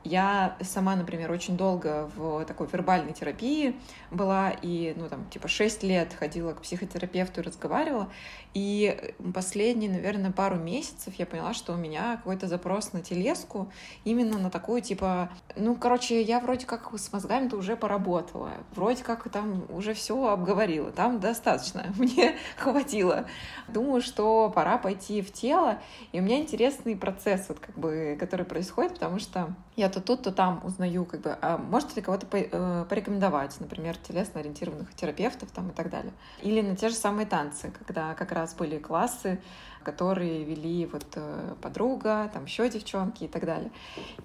[0.05, 3.75] я сама, например, очень долго в такой вербальной терапии
[4.11, 8.09] была, и, ну, там, типа, 6 лет ходила к психотерапевту и разговаривала,
[8.53, 13.69] и последние, наверное, пару месяцев я поняла, что у меня какой-то запрос на телеску
[14.05, 19.27] именно на такую, типа, ну, короче, я вроде как с мозгами-то уже поработала, вроде как
[19.29, 23.25] там уже все обговорила, там достаточно, мне хватило.
[23.67, 25.79] Думаю, что пора пойти в тело,
[26.11, 30.23] и у меня интересный процесс, вот как бы, который происходит, потому что я то тут,
[30.23, 35.69] то там узнаю, как бы, а можете ли кого-то э, порекомендовать, например, телесно-ориентированных терапевтов там
[35.69, 36.11] и так далее.
[36.41, 39.39] Или на те же самые танцы, когда как раз были классы,
[39.83, 43.71] которые вели вот э, подруга, там еще девчонки и так далее.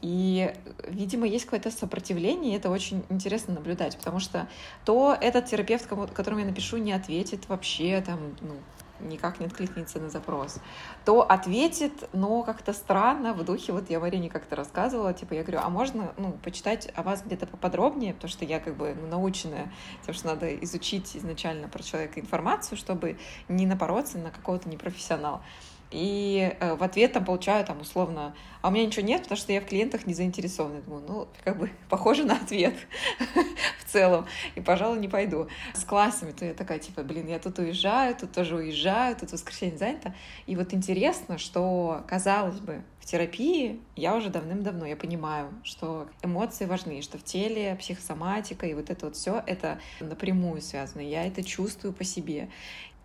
[0.01, 0.53] И,
[0.89, 4.49] видимо, есть какое-то сопротивление, и это очень интересно наблюдать, потому что
[4.85, 8.57] то этот терапевт, которому я напишу, не ответит вообще, там, ну,
[9.03, 10.59] никак не откликнется на запрос,
[11.05, 15.61] то ответит, но как-то странно, в духе, вот я Марине как-то рассказывала, типа, я говорю,
[15.63, 19.73] а можно, ну, почитать о вас где-то поподробнее, потому что я как бы ну, наученная
[20.05, 25.43] тем, что надо изучить изначально про человека информацию, чтобы не напороться на какого-то непрофессионала.
[25.91, 29.53] И э, в ответ там получаю там условно, а у меня ничего нет, потому что
[29.53, 30.77] я в клиентах не заинтересована.
[30.77, 32.75] Я думаю, ну, как бы похоже на ответ
[33.85, 35.49] в целом, и, пожалуй, не пойду.
[35.75, 39.79] С классами то я такая, типа, блин, я тут уезжаю, тут тоже уезжаю, тут воскресенье
[39.79, 40.15] занято.
[40.47, 46.67] И вот интересно, что, казалось бы, в терапии я уже давным-давно, я понимаю, что эмоции
[46.67, 51.01] важны, что в теле психосоматика и вот это вот все это напрямую связано.
[51.01, 52.51] Я это чувствую по себе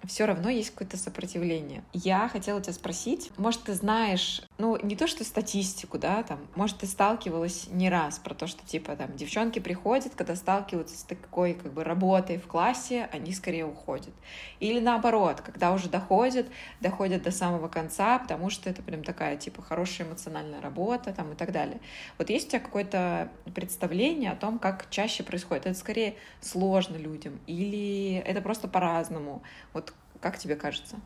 [0.07, 1.83] все равно есть какое-то сопротивление.
[1.93, 6.77] Я хотела тебя спросить, может, ты знаешь, ну, не то, что статистику, да, там, может,
[6.77, 11.53] ты сталкивалась не раз про то, что, типа, там, девчонки приходят, когда сталкиваются с такой,
[11.53, 14.13] как бы, работой в классе, они скорее уходят.
[14.59, 16.47] Или наоборот, когда уже доходят,
[16.81, 21.35] доходят до самого конца, потому что это прям такая, типа, хорошая эмоциональная работа, там, и
[21.35, 21.79] так далее.
[22.17, 25.65] Вот есть у тебя какое-то представление о том, как чаще происходит?
[25.65, 29.41] Это скорее сложно людям или это просто по-разному?
[29.73, 30.97] Вот как тебе кажется?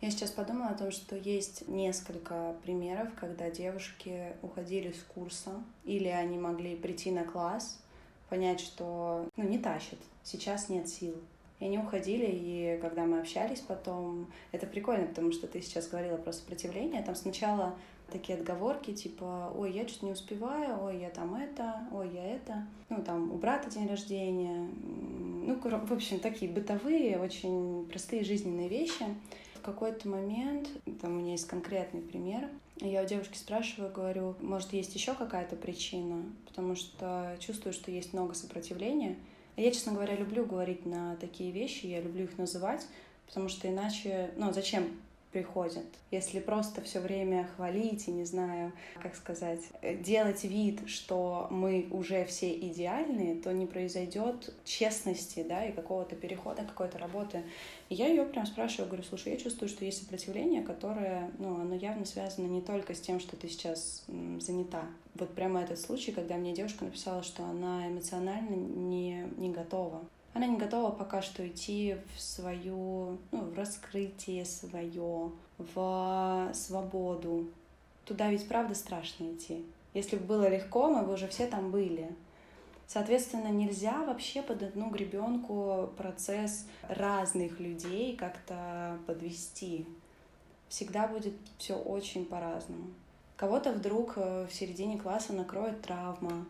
[0.00, 5.52] Я сейчас подумала о том, что есть несколько примеров, когда девушки уходили с курса,
[5.84, 7.78] или они могли прийти на класс,
[8.30, 11.14] понять, что ну, не тащит, сейчас нет сил.
[11.58, 16.16] И они уходили, и когда мы общались потом, это прикольно, потому что ты сейчас говорила
[16.16, 17.74] про сопротивление, там сначала
[18.10, 22.66] такие отговорки, типа, ой, я что-то не успеваю, ой, я там это, ой, я это.
[22.88, 24.68] Ну, там, у брата день рождения.
[25.44, 29.04] Ну, в общем, такие бытовые, очень простые жизненные вещи.
[29.54, 30.68] В какой-то момент,
[31.00, 32.48] там у меня есть конкретный пример,
[32.80, 38.14] я у девушки спрашиваю, говорю, может, есть еще какая-то причина, потому что чувствую, что есть
[38.14, 39.16] много сопротивления.
[39.56, 42.86] Я, честно говоря, люблю говорить на такие вещи, я люблю их называть,
[43.26, 44.88] потому что иначе, ну, зачем
[45.32, 45.84] приходят.
[46.10, 49.60] Если просто все время хвалить и, не знаю, как сказать,
[50.02, 56.64] делать вид, что мы уже все идеальные, то не произойдет честности, да, и какого-то перехода,
[56.64, 57.42] какой-то работы.
[57.88, 61.74] И я ее прям спрашиваю, говорю, слушай, я чувствую, что есть сопротивление, которое, ну, оно
[61.74, 64.04] явно связано не только с тем, что ты сейчас
[64.40, 64.82] занята.
[65.14, 70.46] Вот прямо этот случай, когда мне девушка написала, что она эмоционально не, не готова она
[70.46, 77.48] не готова пока что идти в свою, ну, в раскрытие свое, в свободу.
[78.04, 79.64] Туда ведь правда страшно идти.
[79.92, 82.14] Если бы было легко, мы бы уже все там были.
[82.86, 89.86] Соответственно, нельзя вообще под одну гребенку процесс разных людей как-то подвести.
[90.68, 92.86] Всегда будет все очень по-разному.
[93.36, 96.46] Кого-то вдруг э, в середине класса накроет травма,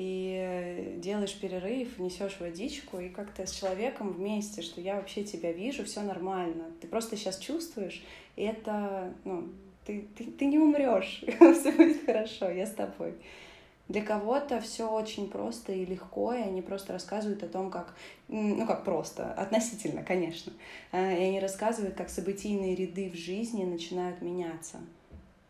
[0.00, 5.84] и делаешь перерыв, несешь водичку, и как-то с человеком вместе, что я вообще тебя вижу,
[5.84, 6.66] все нормально.
[6.80, 8.04] Ты просто сейчас чувствуешь,
[8.36, 9.48] и это, ну,
[9.84, 11.24] ты, ты, ты не умрешь,
[11.58, 13.14] все будет хорошо, я с тобой.
[13.88, 17.96] Для кого-то все очень просто и легко, и они просто рассказывают о том, как,
[18.28, 20.52] ну как просто, относительно, конечно,
[20.92, 24.78] а, и они рассказывают, как событийные ряды в жизни начинают меняться.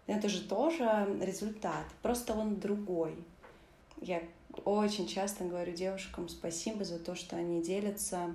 [0.07, 3.13] Это же тоже результат, просто он другой.
[4.01, 4.23] Я
[4.65, 8.33] очень часто говорю девушкам спасибо за то, что они делятся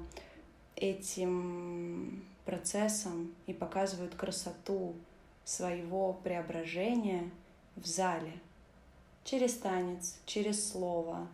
[0.76, 4.94] этим процессом и показывают красоту
[5.46, 7.30] своего преображения
[7.76, 8.34] в зале.
[9.24, 11.28] Через танец, через слово,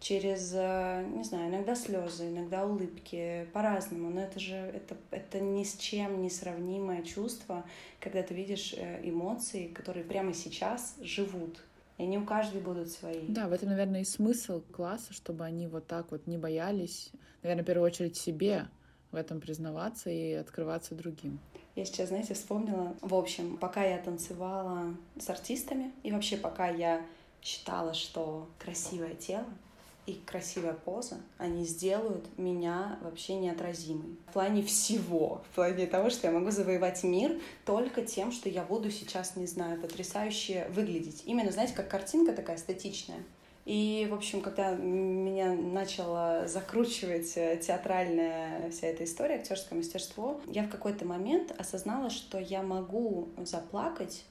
[0.00, 4.10] через, э, не знаю, иногда слезы, иногда улыбки, по-разному.
[4.10, 7.64] Но это же это, это ни с чем не сравнимое чувство,
[8.00, 11.62] когда ты видишь э, эмоции, которые прямо сейчас живут
[11.98, 13.26] и они у каждой будут свои.
[13.28, 17.10] Да, в этом, наверное, и смысл класса, чтобы они вот так вот не боялись,
[17.42, 18.66] наверное, в первую очередь себе
[19.12, 21.38] в этом признаваться и открываться другим.
[21.74, 27.04] Я сейчас, знаете, вспомнила, в общем, пока я танцевала с артистами, и вообще пока я
[27.42, 29.46] считала, что красивое тело
[30.06, 34.16] и красивая поза, они сделают меня вообще неотразимой.
[34.28, 35.42] В плане всего.
[35.50, 39.46] В плане того, что я могу завоевать мир только тем, что я буду сейчас, не
[39.46, 41.22] знаю, потрясающе выглядеть.
[41.26, 43.22] Именно, знаете, как картинка такая статичная.
[43.64, 50.62] И, в общем, когда меня начала закручивать э, театральная вся эта история, актерское мастерство, я
[50.62, 54.24] в какой-то момент осознала, что я могу заплакать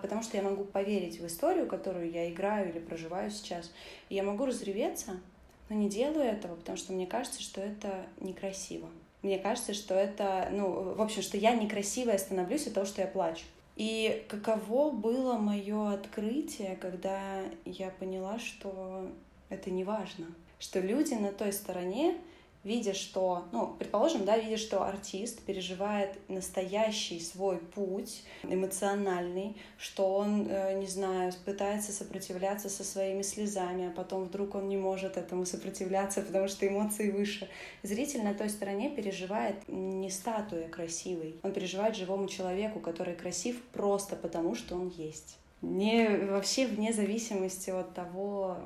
[0.00, 3.72] потому что я могу поверить в историю, которую я играю или проживаю сейчас.
[4.08, 5.20] И я могу разреветься,
[5.68, 8.88] но не делаю этого, потому что мне кажется, что это некрасиво.
[9.22, 13.08] Мне кажется, что это, ну, в общем, что я некрасивая становлюсь от того, что я
[13.08, 13.44] плачу.
[13.76, 17.20] И каково было мое открытие, когда
[17.64, 19.08] я поняла, что
[19.48, 20.26] это не важно,
[20.58, 22.16] что люди на той стороне
[22.64, 30.46] видя, что, ну, предположим, да, видя, что артист переживает настоящий свой путь эмоциональный, что он,
[30.48, 35.44] э, не знаю, пытается сопротивляться со своими слезами, а потом вдруг он не может этому
[35.44, 37.48] сопротивляться, потому что эмоции выше.
[37.82, 44.16] Зритель на той стороне переживает не статуя красивой, он переживает живому человеку, который красив просто
[44.16, 48.58] потому, что он есть не вообще вне зависимости от того,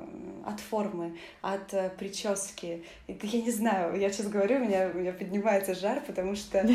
[0.45, 2.85] от формы, от э, прически.
[3.07, 6.67] Я не знаю, я сейчас говорю, у меня, у меня поднимается жар, потому что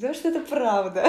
[0.00, 1.02] Потому что это правда.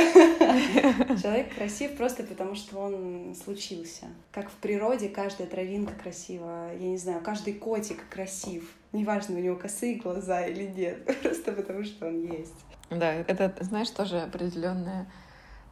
[1.22, 4.08] Человек красив просто потому, что он случился.
[4.32, 6.74] Как в природе каждая травинка красива.
[6.74, 8.70] Я не знаю, каждый котик красив.
[8.91, 11.06] Неважно, у него косые глаза или нет.
[11.22, 12.56] Просто потому, что он есть.
[12.89, 15.10] Да, это, знаешь, тоже определенная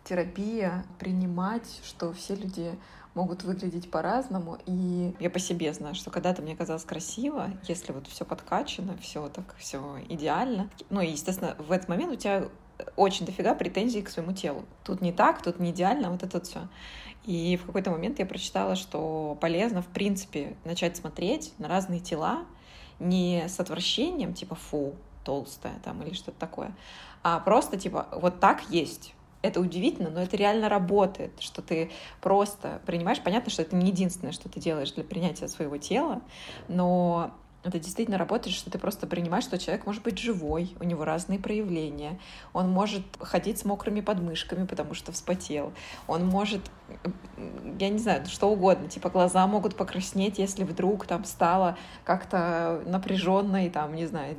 [0.04, 2.78] терапия, принимать, что все люди
[3.14, 4.58] могут выглядеть по-разному.
[4.66, 9.28] И я по себе знаю, что когда-то мне казалось красиво, если вот все подкачано, все
[9.30, 10.70] так, все идеально.
[10.90, 12.48] Ну и, естественно, в этот момент у тебя
[12.96, 14.66] очень дофига претензий к своему телу.
[14.84, 16.68] Тут не так, тут не идеально, вот это все.
[17.26, 22.46] И в какой-то момент я прочитала, что полезно, в принципе, начать смотреть на разные тела
[23.00, 26.76] не с отвращением, типа фу, толстая там или что-то такое,
[27.24, 32.82] а просто типа вот так есть это удивительно, но это реально работает, что ты просто
[32.86, 33.22] принимаешь.
[33.22, 36.22] Понятно, что это не единственное, что ты делаешь для принятия своего тела,
[36.68, 37.32] но
[37.64, 41.40] это действительно работает, что ты просто принимаешь, что человек может быть живой, у него разные
[41.40, 42.18] проявления.
[42.54, 45.74] Он может ходить с мокрыми подмышками, потому что вспотел.
[46.08, 46.62] Он может,
[47.80, 53.66] я не знаю, что угодно, типа глаза могут покраснеть, если вдруг там стало как-то напряженно
[53.66, 54.38] и там, не знаю,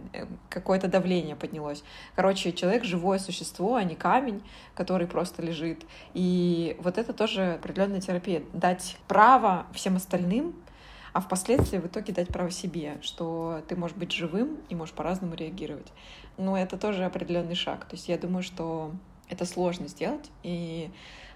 [0.49, 1.85] какое-то давление поднялось.
[2.17, 4.43] Короче, человек живое существо, а не камень,
[4.75, 5.85] который просто лежит.
[6.15, 8.43] И вот это тоже определенная терапия.
[8.55, 10.55] Дать право всем остальным
[11.13, 15.35] а впоследствии в итоге дать право себе, что ты можешь быть живым и можешь по-разному
[15.35, 15.93] реагировать.
[16.37, 17.85] Но это тоже определенный шаг.
[17.87, 18.93] То есть я думаю, что
[19.29, 20.91] это сложно сделать, и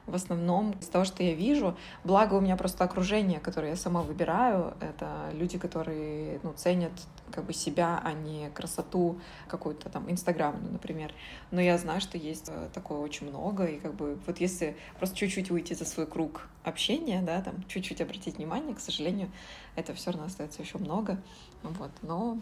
[0.07, 1.77] в основном из того, что я вижу.
[2.05, 6.93] Благо у меня просто окружение, которое я сама выбираю, это люди, которые ну, ценят
[7.33, 11.13] как бы себя, а не красоту какую-то там инстаграмную, например.
[11.51, 15.17] Но я знаю, что есть э, такое очень много, и как бы вот если просто
[15.17, 19.31] чуть-чуть выйти за свой круг общения, да, там чуть-чуть обратить внимание, к сожалению,
[19.75, 21.19] это все равно остается еще много,
[21.63, 22.39] вот, но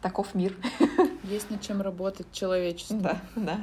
[0.00, 0.56] таков мир.
[1.24, 2.98] Есть над чем работать человечеству.
[2.98, 3.60] Да, да.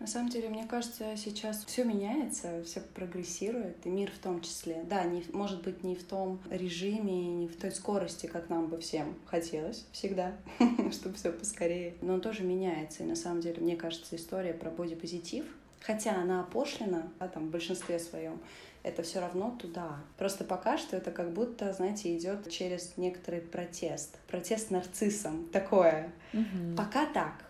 [0.00, 4.82] На самом деле, мне кажется, сейчас все меняется, все прогрессирует, и мир в том числе.
[4.88, 8.78] Да, не, может быть, не в том режиме, не в той скорости, как нам бы
[8.78, 10.32] всем хотелось всегда,
[10.90, 11.94] чтобы все поскорее.
[12.00, 13.02] Но он тоже меняется.
[13.02, 15.44] И на самом деле, мне кажется, история про бодипозитив,
[15.80, 18.40] хотя она опошлена, да, там, в большинстве своем,
[18.82, 19.98] это все равно туда.
[20.16, 24.18] Просто пока что это как будто, знаете, идет через некоторый протест.
[24.28, 25.46] Протест нарциссом.
[25.52, 26.10] Такое.
[26.32, 26.76] Угу.
[26.76, 27.49] Пока так.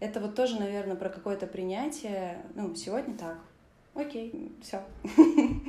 [0.00, 2.42] Это вот тоже, наверное, про какое-то принятие.
[2.54, 3.38] Ну, сегодня так.
[3.94, 4.82] Окей, все.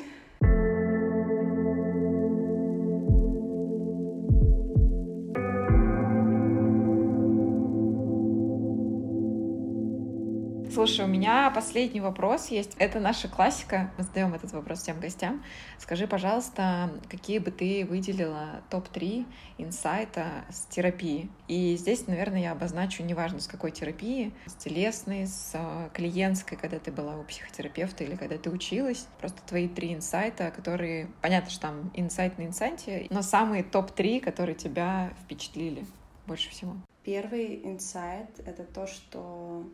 [10.81, 12.75] Слушай, у меня последний вопрос есть.
[12.79, 13.91] Это наша классика.
[13.99, 15.43] Мы задаем этот вопрос всем гостям.
[15.77, 19.27] Скажи, пожалуйста, какие бы ты выделила топ-3
[19.59, 21.29] инсайта с терапии?
[21.47, 26.79] И здесь, наверное, я обозначу, неважно, с какой терапии, с телесной, с э, клиентской, когда
[26.79, 29.05] ты была у психотерапевта или когда ты училась.
[29.19, 31.11] Просто твои три инсайта, которые...
[31.21, 35.85] Понятно, что там инсайт на инсайте, но самые топ-3, которые тебя впечатлили
[36.25, 36.73] больше всего.
[37.03, 39.67] Первый инсайт— это то, что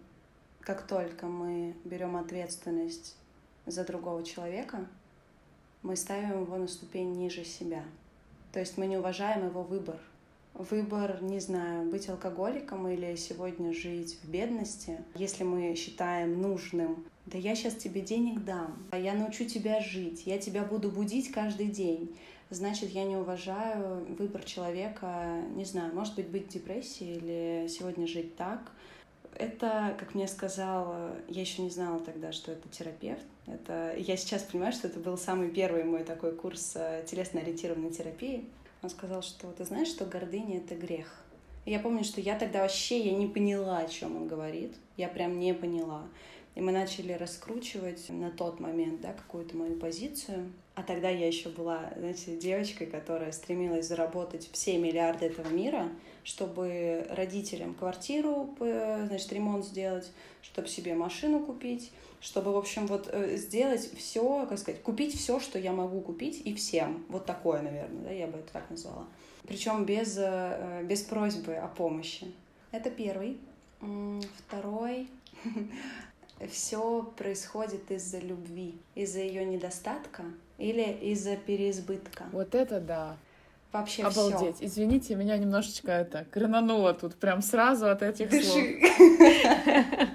[0.68, 3.15] как только мы берем ответственность
[3.65, 4.86] за другого человека,
[5.82, 7.86] мы ставим его на ступень ниже себя.
[8.51, 9.97] То есть мы не уважаем его выбор.
[10.53, 17.38] Выбор, не знаю, быть алкоголиком или сегодня жить в бедности, если мы считаем нужным, да
[17.38, 21.68] я сейчас тебе денег дам, а я научу тебя жить, я тебя буду будить каждый
[21.68, 22.13] день,
[22.49, 28.05] значит, я не уважаю выбор человека, не знаю, может быть, быть в депрессии или сегодня
[28.05, 28.74] жить так,
[29.38, 30.95] это, как мне сказал,
[31.27, 33.25] я еще не знала тогда, что это терапевт.
[33.45, 38.45] Это, я сейчас понимаю, что это был самый первый мой такой курс э, телесно-ориентированной терапии.
[38.81, 41.23] Он сказал, что ты знаешь, что гордыня— это грех.
[41.65, 44.73] И я помню, что я тогда вообще я не поняла, о чем он говорит.
[44.95, 46.03] Я прям не поняла.
[46.55, 50.51] И мы начали раскручивать на тот момент да, какую-то мою позицию.
[50.75, 55.89] А тогда я еще была, знаете, девочкой, которая стремилась заработать все миллиарды этого мира,
[56.28, 60.11] чтобы родителям квартиру, значит, ремонт сделать,
[60.41, 65.39] чтобы себе машину купить, чтобы, в общем, вот э, сделать все, как сказать, купить все,
[65.39, 67.05] что я могу купить, и всем.
[67.07, 69.07] Вот такое, наверное, да, я бы это так назвала.
[69.47, 72.30] Причем без, э, без просьбы о помощи.
[72.73, 73.38] Это первый.
[74.47, 75.07] Второй.
[76.51, 80.25] Все происходит из-за любви, из-за ее недостатка
[80.57, 82.25] или из-за переизбытка.
[82.34, 83.17] Вот это да.
[83.80, 84.57] Вообще Обалдеть.
[84.57, 84.65] Всё.
[84.65, 88.45] Извините, меня немножечко это кранануло тут прям сразу от этих Дыши.
[88.45, 88.65] слов.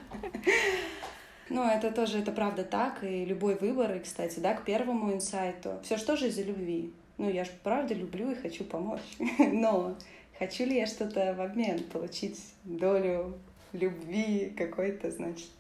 [1.49, 5.81] Ну, это тоже, это правда так, и любой выбор, и, кстати, да, к первому инсайту,
[5.83, 6.95] все что же из-за любви.
[7.19, 9.03] Ну, я же правда люблю и хочу помочь,
[9.39, 9.95] но
[10.39, 13.35] хочу ли я что-то в обмен получить долю
[13.75, 15.51] любви какой-то, значит,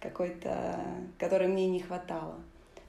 [0.00, 0.80] какой-то,
[1.18, 2.36] которой мне не хватало.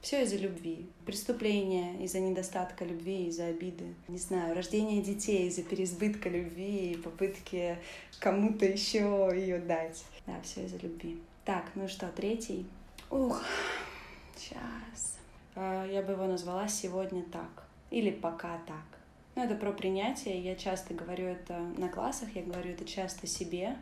[0.06, 0.86] Все из-за любви.
[1.04, 3.92] Преступления из-за недостатка любви, из-за обиды.
[4.06, 7.76] Не знаю, рождение детей из-за переизбытка любви и попытки
[8.20, 10.04] кому-то еще ее дать.
[10.24, 11.20] Да, все из-за любви.
[11.44, 12.66] Так, ну что, третий.
[13.10, 13.42] Ух,
[14.36, 15.18] сейчас.
[15.56, 19.00] А, Я бы его назвала «Сегодня так» или «Пока так».
[19.34, 20.40] Ну, это про принятие.
[20.40, 23.76] Я часто говорю это на классах, я говорю это часто себе.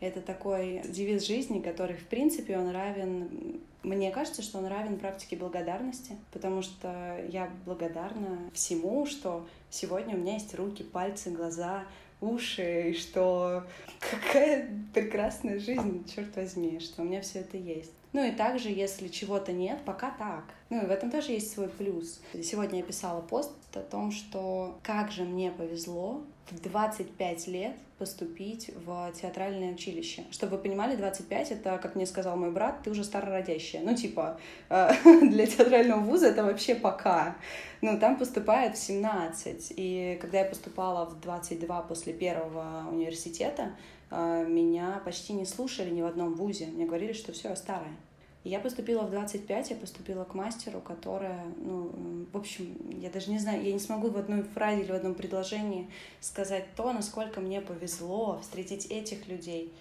[0.00, 3.62] Это такой девиз жизни, который, в принципе, он равен...
[3.84, 10.18] Мне кажется, что он равен практике благодарности, потому что я благодарна всему, что сегодня у
[10.18, 11.84] меня есть руки, пальцы, глаза,
[12.22, 13.64] уши, и что
[14.00, 17.92] какая прекрасная жизнь, черт возьми, что у меня все это есть.
[18.14, 20.44] Ну и также, если чего-то нет, пока так.
[20.70, 22.20] Ну и в этом тоже есть свой плюс.
[22.44, 28.70] Сегодня я писала пост о том, что как же мне повезло в 25 лет поступить
[28.86, 30.24] в театральное училище.
[30.30, 33.82] Чтобы вы понимали, 25— это, как мне сказал мой брат, ты уже старородящая.
[33.82, 34.38] Ну, типа,
[34.68, 34.90] э,
[35.28, 37.36] для театрального вуза это вообще пока.
[37.80, 39.72] Ну, там поступает в 17.
[39.76, 43.72] И когда я поступала в 22 после первого университета,
[44.10, 46.66] меня почти не слушали ни в одном вузе.
[46.66, 47.96] Мне говорили, что все, я старая.
[48.44, 51.90] Я поступила в 25, я поступила к мастеру, которая, ну,
[52.30, 55.14] в общем, я даже не знаю, я не смогу в одной фразе или в одном
[55.14, 55.88] предложении
[56.20, 59.72] сказать то, насколько мне повезло встретить этих людей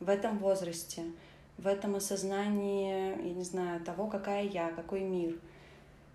[0.00, 1.04] в этом возрасте,
[1.58, 5.38] в этом осознании, я не знаю, того, какая я, какой мир.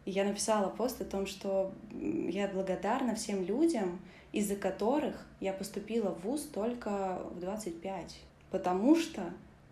[0.03, 4.01] И я написала пост о том, что я благодарна всем людям,
[4.33, 8.17] из-за которых я поступила в ВУЗ только в 25.
[8.51, 9.23] Потому что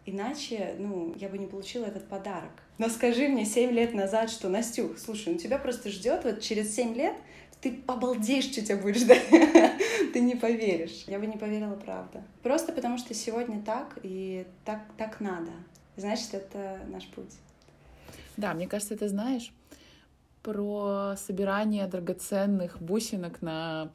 [0.04, 2.52] Иначе, ну, я бы не получила этот подарок.
[2.80, 6.76] Но скажи мне 7 лет назад, что, Настюх, слушай, ну тебя просто ждет вот через
[6.76, 7.16] 7 лет,
[7.62, 9.24] ты обалдеешь, что тебя будет ждать.
[10.14, 11.04] ты не поверишь.
[11.06, 12.24] Я бы не поверила, правда.
[12.42, 15.52] Просто потому что сегодня так, и так, так надо.
[15.96, 17.36] Значит, это наш путь.
[18.38, 19.54] Да, мне кажется, ты знаешь
[20.42, 23.92] про собирание драгоценных бусинок на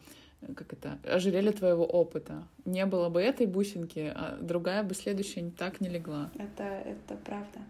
[0.54, 2.46] как это, ожерелье твоего опыта.
[2.64, 6.30] Не было бы этой бусинки, а другая бы следующая так не легла.
[6.38, 7.60] Это, это правда.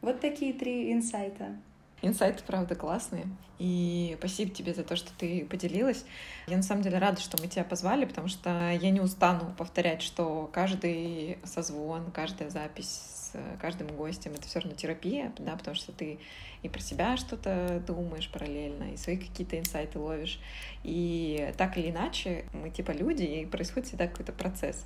[0.00, 1.56] Вот такие три инсайта.
[2.02, 3.26] Инсайты, правда, классные.
[3.58, 6.04] И спасибо тебе за то, что ты поделилась.
[6.46, 10.02] Я на самом деле рада, что мы тебя позвали, потому что я не устану повторять,
[10.02, 13.16] что каждый созвон, каждая запись
[13.60, 16.18] каждым гостем это все равно терапия, да, потому что ты
[16.62, 20.40] и про себя что-то думаешь параллельно, и свои какие-то инсайты ловишь.
[20.82, 24.84] И так или иначе, мы типа люди, и происходит всегда какой-то процесс.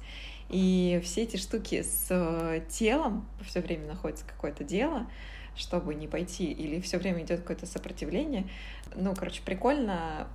[0.49, 5.07] И все эти штуки с телом, все время находится какое-то дело,
[5.57, 8.49] чтобы не пойти, или все время идет какое-то сопротивление.
[8.95, 10.29] Ну, короче, прикольно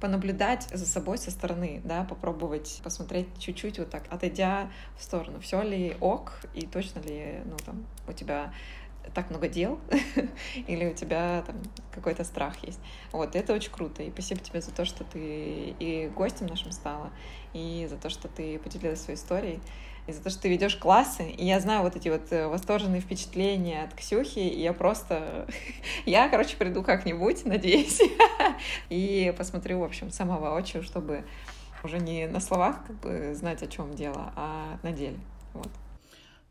[0.00, 5.62] понаблюдать за собой со стороны, да, попробовать посмотреть чуть-чуть вот так, отойдя в сторону, все
[5.62, 8.52] ли ок, и точно ли, ну, там, у тебя
[9.14, 9.78] так много дел,
[10.66, 11.56] или у тебя там
[11.92, 12.80] какой-то страх есть.
[13.12, 14.02] Вот, это очень круто.
[14.02, 17.10] И спасибо тебе за то, что ты и гостем нашим стала,
[17.52, 19.60] и за то, что ты поделилась своей историей,
[20.06, 21.30] и за то, что ты ведешь классы.
[21.30, 25.46] И я знаю вот эти вот э, восторженные впечатления от Ксюхи, и я просто...
[26.06, 28.00] я, короче, приду как-нибудь, надеюсь,
[28.90, 31.24] и посмотрю, в общем, сама воочию, чтобы
[31.82, 35.18] уже не на словах как бы знать, о чем дело, а на деле.
[35.54, 35.70] Вот.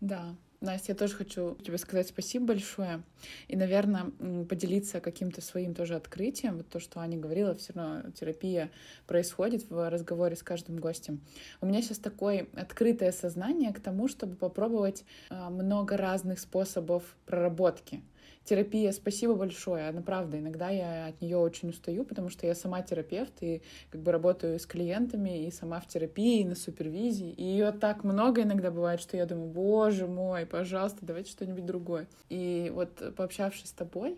[0.01, 3.01] Да, Настя, я тоже хочу тебе сказать спасибо большое.
[3.47, 4.11] И, наверное,
[4.49, 6.57] поделиться каким-то своим тоже открытием.
[6.57, 8.69] Вот то, что Аня говорила, все равно терапия
[9.07, 11.21] происходит в разговоре с каждым гостем.
[11.61, 18.01] У меня сейчас такое открытое сознание к тому, чтобы попробовать а, много разных способов проработки
[18.49, 19.87] терапия, спасибо большое.
[19.87, 24.01] Она правда, иногда я от нее очень устаю, потому что я сама терапевт и как
[24.01, 27.29] бы работаю с клиентами и сама в терапии, и на супервизии.
[27.29, 32.07] И ее так много иногда бывает, что я думаю, боже мой, пожалуйста, давайте что-нибудь другое.
[32.29, 34.17] И вот пообщавшись с тобой,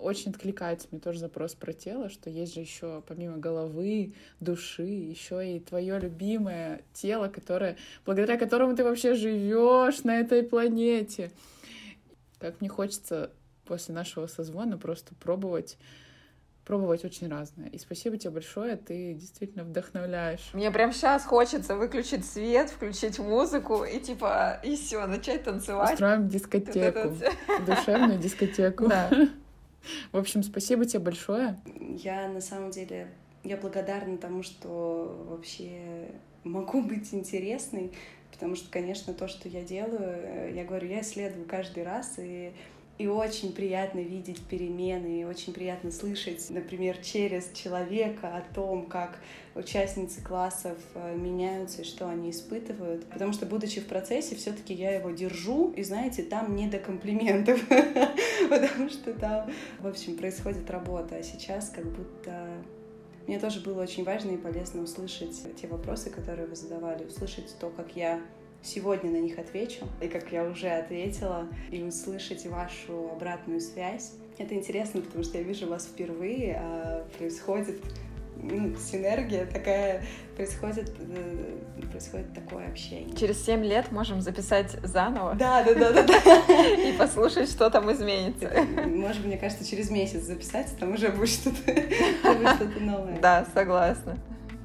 [0.00, 5.56] очень откликается мне тоже запрос про тело, что есть же еще помимо головы, души, еще
[5.56, 11.30] и твое любимое тело, которое, благодаря которому ты вообще живешь на этой планете.
[12.38, 13.30] Как мне хочется
[13.64, 15.78] после нашего созвона просто пробовать
[16.64, 17.68] пробовать очень разное.
[17.68, 20.50] И спасибо тебе большое, ты действительно вдохновляешь.
[20.52, 25.94] Мне прям сейчас хочется выключить свет, включить музыку и типа, и все, начать танцевать.
[25.94, 27.16] Устроим дискотеку,
[27.66, 28.86] душевную дискотеку.
[28.86, 29.10] Да.
[30.12, 31.60] В общем, спасибо тебе большое.
[31.80, 33.08] Я на самом деле,
[33.42, 36.08] я благодарна тому, что вообще
[36.44, 37.92] могу быть интересной,
[38.30, 42.52] потому что, конечно, то, что я делаю, э, я говорю, я исследую каждый раз, и
[42.98, 49.18] и очень приятно видеть перемены, и очень приятно слышать, например, через человека о том, как
[49.54, 53.04] участницы классов э, меняются и что они испытывают.
[53.06, 57.60] Потому что, будучи в процессе, все-таки я его держу, и, знаете, там не до комплиментов,
[58.50, 61.16] потому что там, в общем, происходит работа.
[61.16, 62.62] А сейчас как будто
[63.26, 67.70] мне тоже было очень важно и полезно услышать те вопросы, которые вы задавали, услышать то,
[67.70, 68.20] как я
[68.62, 74.12] сегодня на них отвечу, и как я уже ответила, и услышать вашу обратную связь.
[74.38, 77.80] Это интересно, потому что я вижу вас впервые, а происходит
[78.42, 80.02] ну, синергия такая,
[80.36, 83.14] происходит, э, происходит такое общение.
[83.16, 85.34] Через семь лет можем записать заново.
[85.34, 86.02] Да, да, да, да.
[86.02, 86.68] да.
[86.88, 88.50] И послушать, что там изменится.
[88.86, 91.72] Может, мне кажется, через месяц записать, там уже будет что-то
[92.56, 93.18] что новое.
[93.20, 94.18] Да, согласна.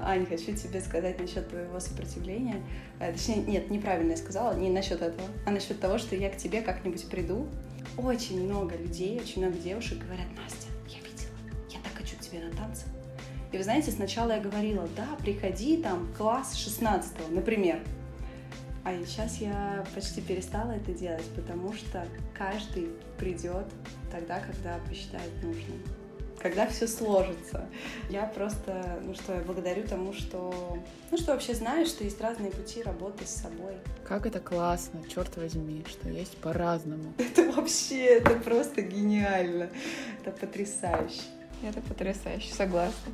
[0.08, 2.62] Ань, хочу тебе сказать насчет твоего сопротивления.
[2.98, 6.38] Э, точнее, нет, неправильно я сказала, не насчет этого, а насчет того, что я к
[6.38, 7.46] тебе как-нибудь приду.
[7.98, 11.36] Очень много людей, очень много девушек говорят, Настя, я видела,
[11.68, 12.86] я так хочу к тебе на танцы.
[13.52, 17.78] И вы знаете, сначала я говорила, да, приходи там, класс 16 например.
[18.84, 22.88] А сейчас я почти перестала это делать, потому что каждый
[23.18, 23.66] придет
[24.10, 25.82] тогда, когда посчитает нужным
[26.40, 27.66] когда все сложится.
[28.08, 30.78] Я просто, ну что, я благодарю тому, что,
[31.10, 33.74] ну что вообще знаешь, что есть разные пути работы с собой.
[34.06, 37.12] Как это классно, черт возьми, что есть по-разному.
[37.18, 39.70] Это вообще, это просто гениально,
[40.20, 41.22] это потрясающе.
[41.62, 43.12] Это потрясающе, согласна.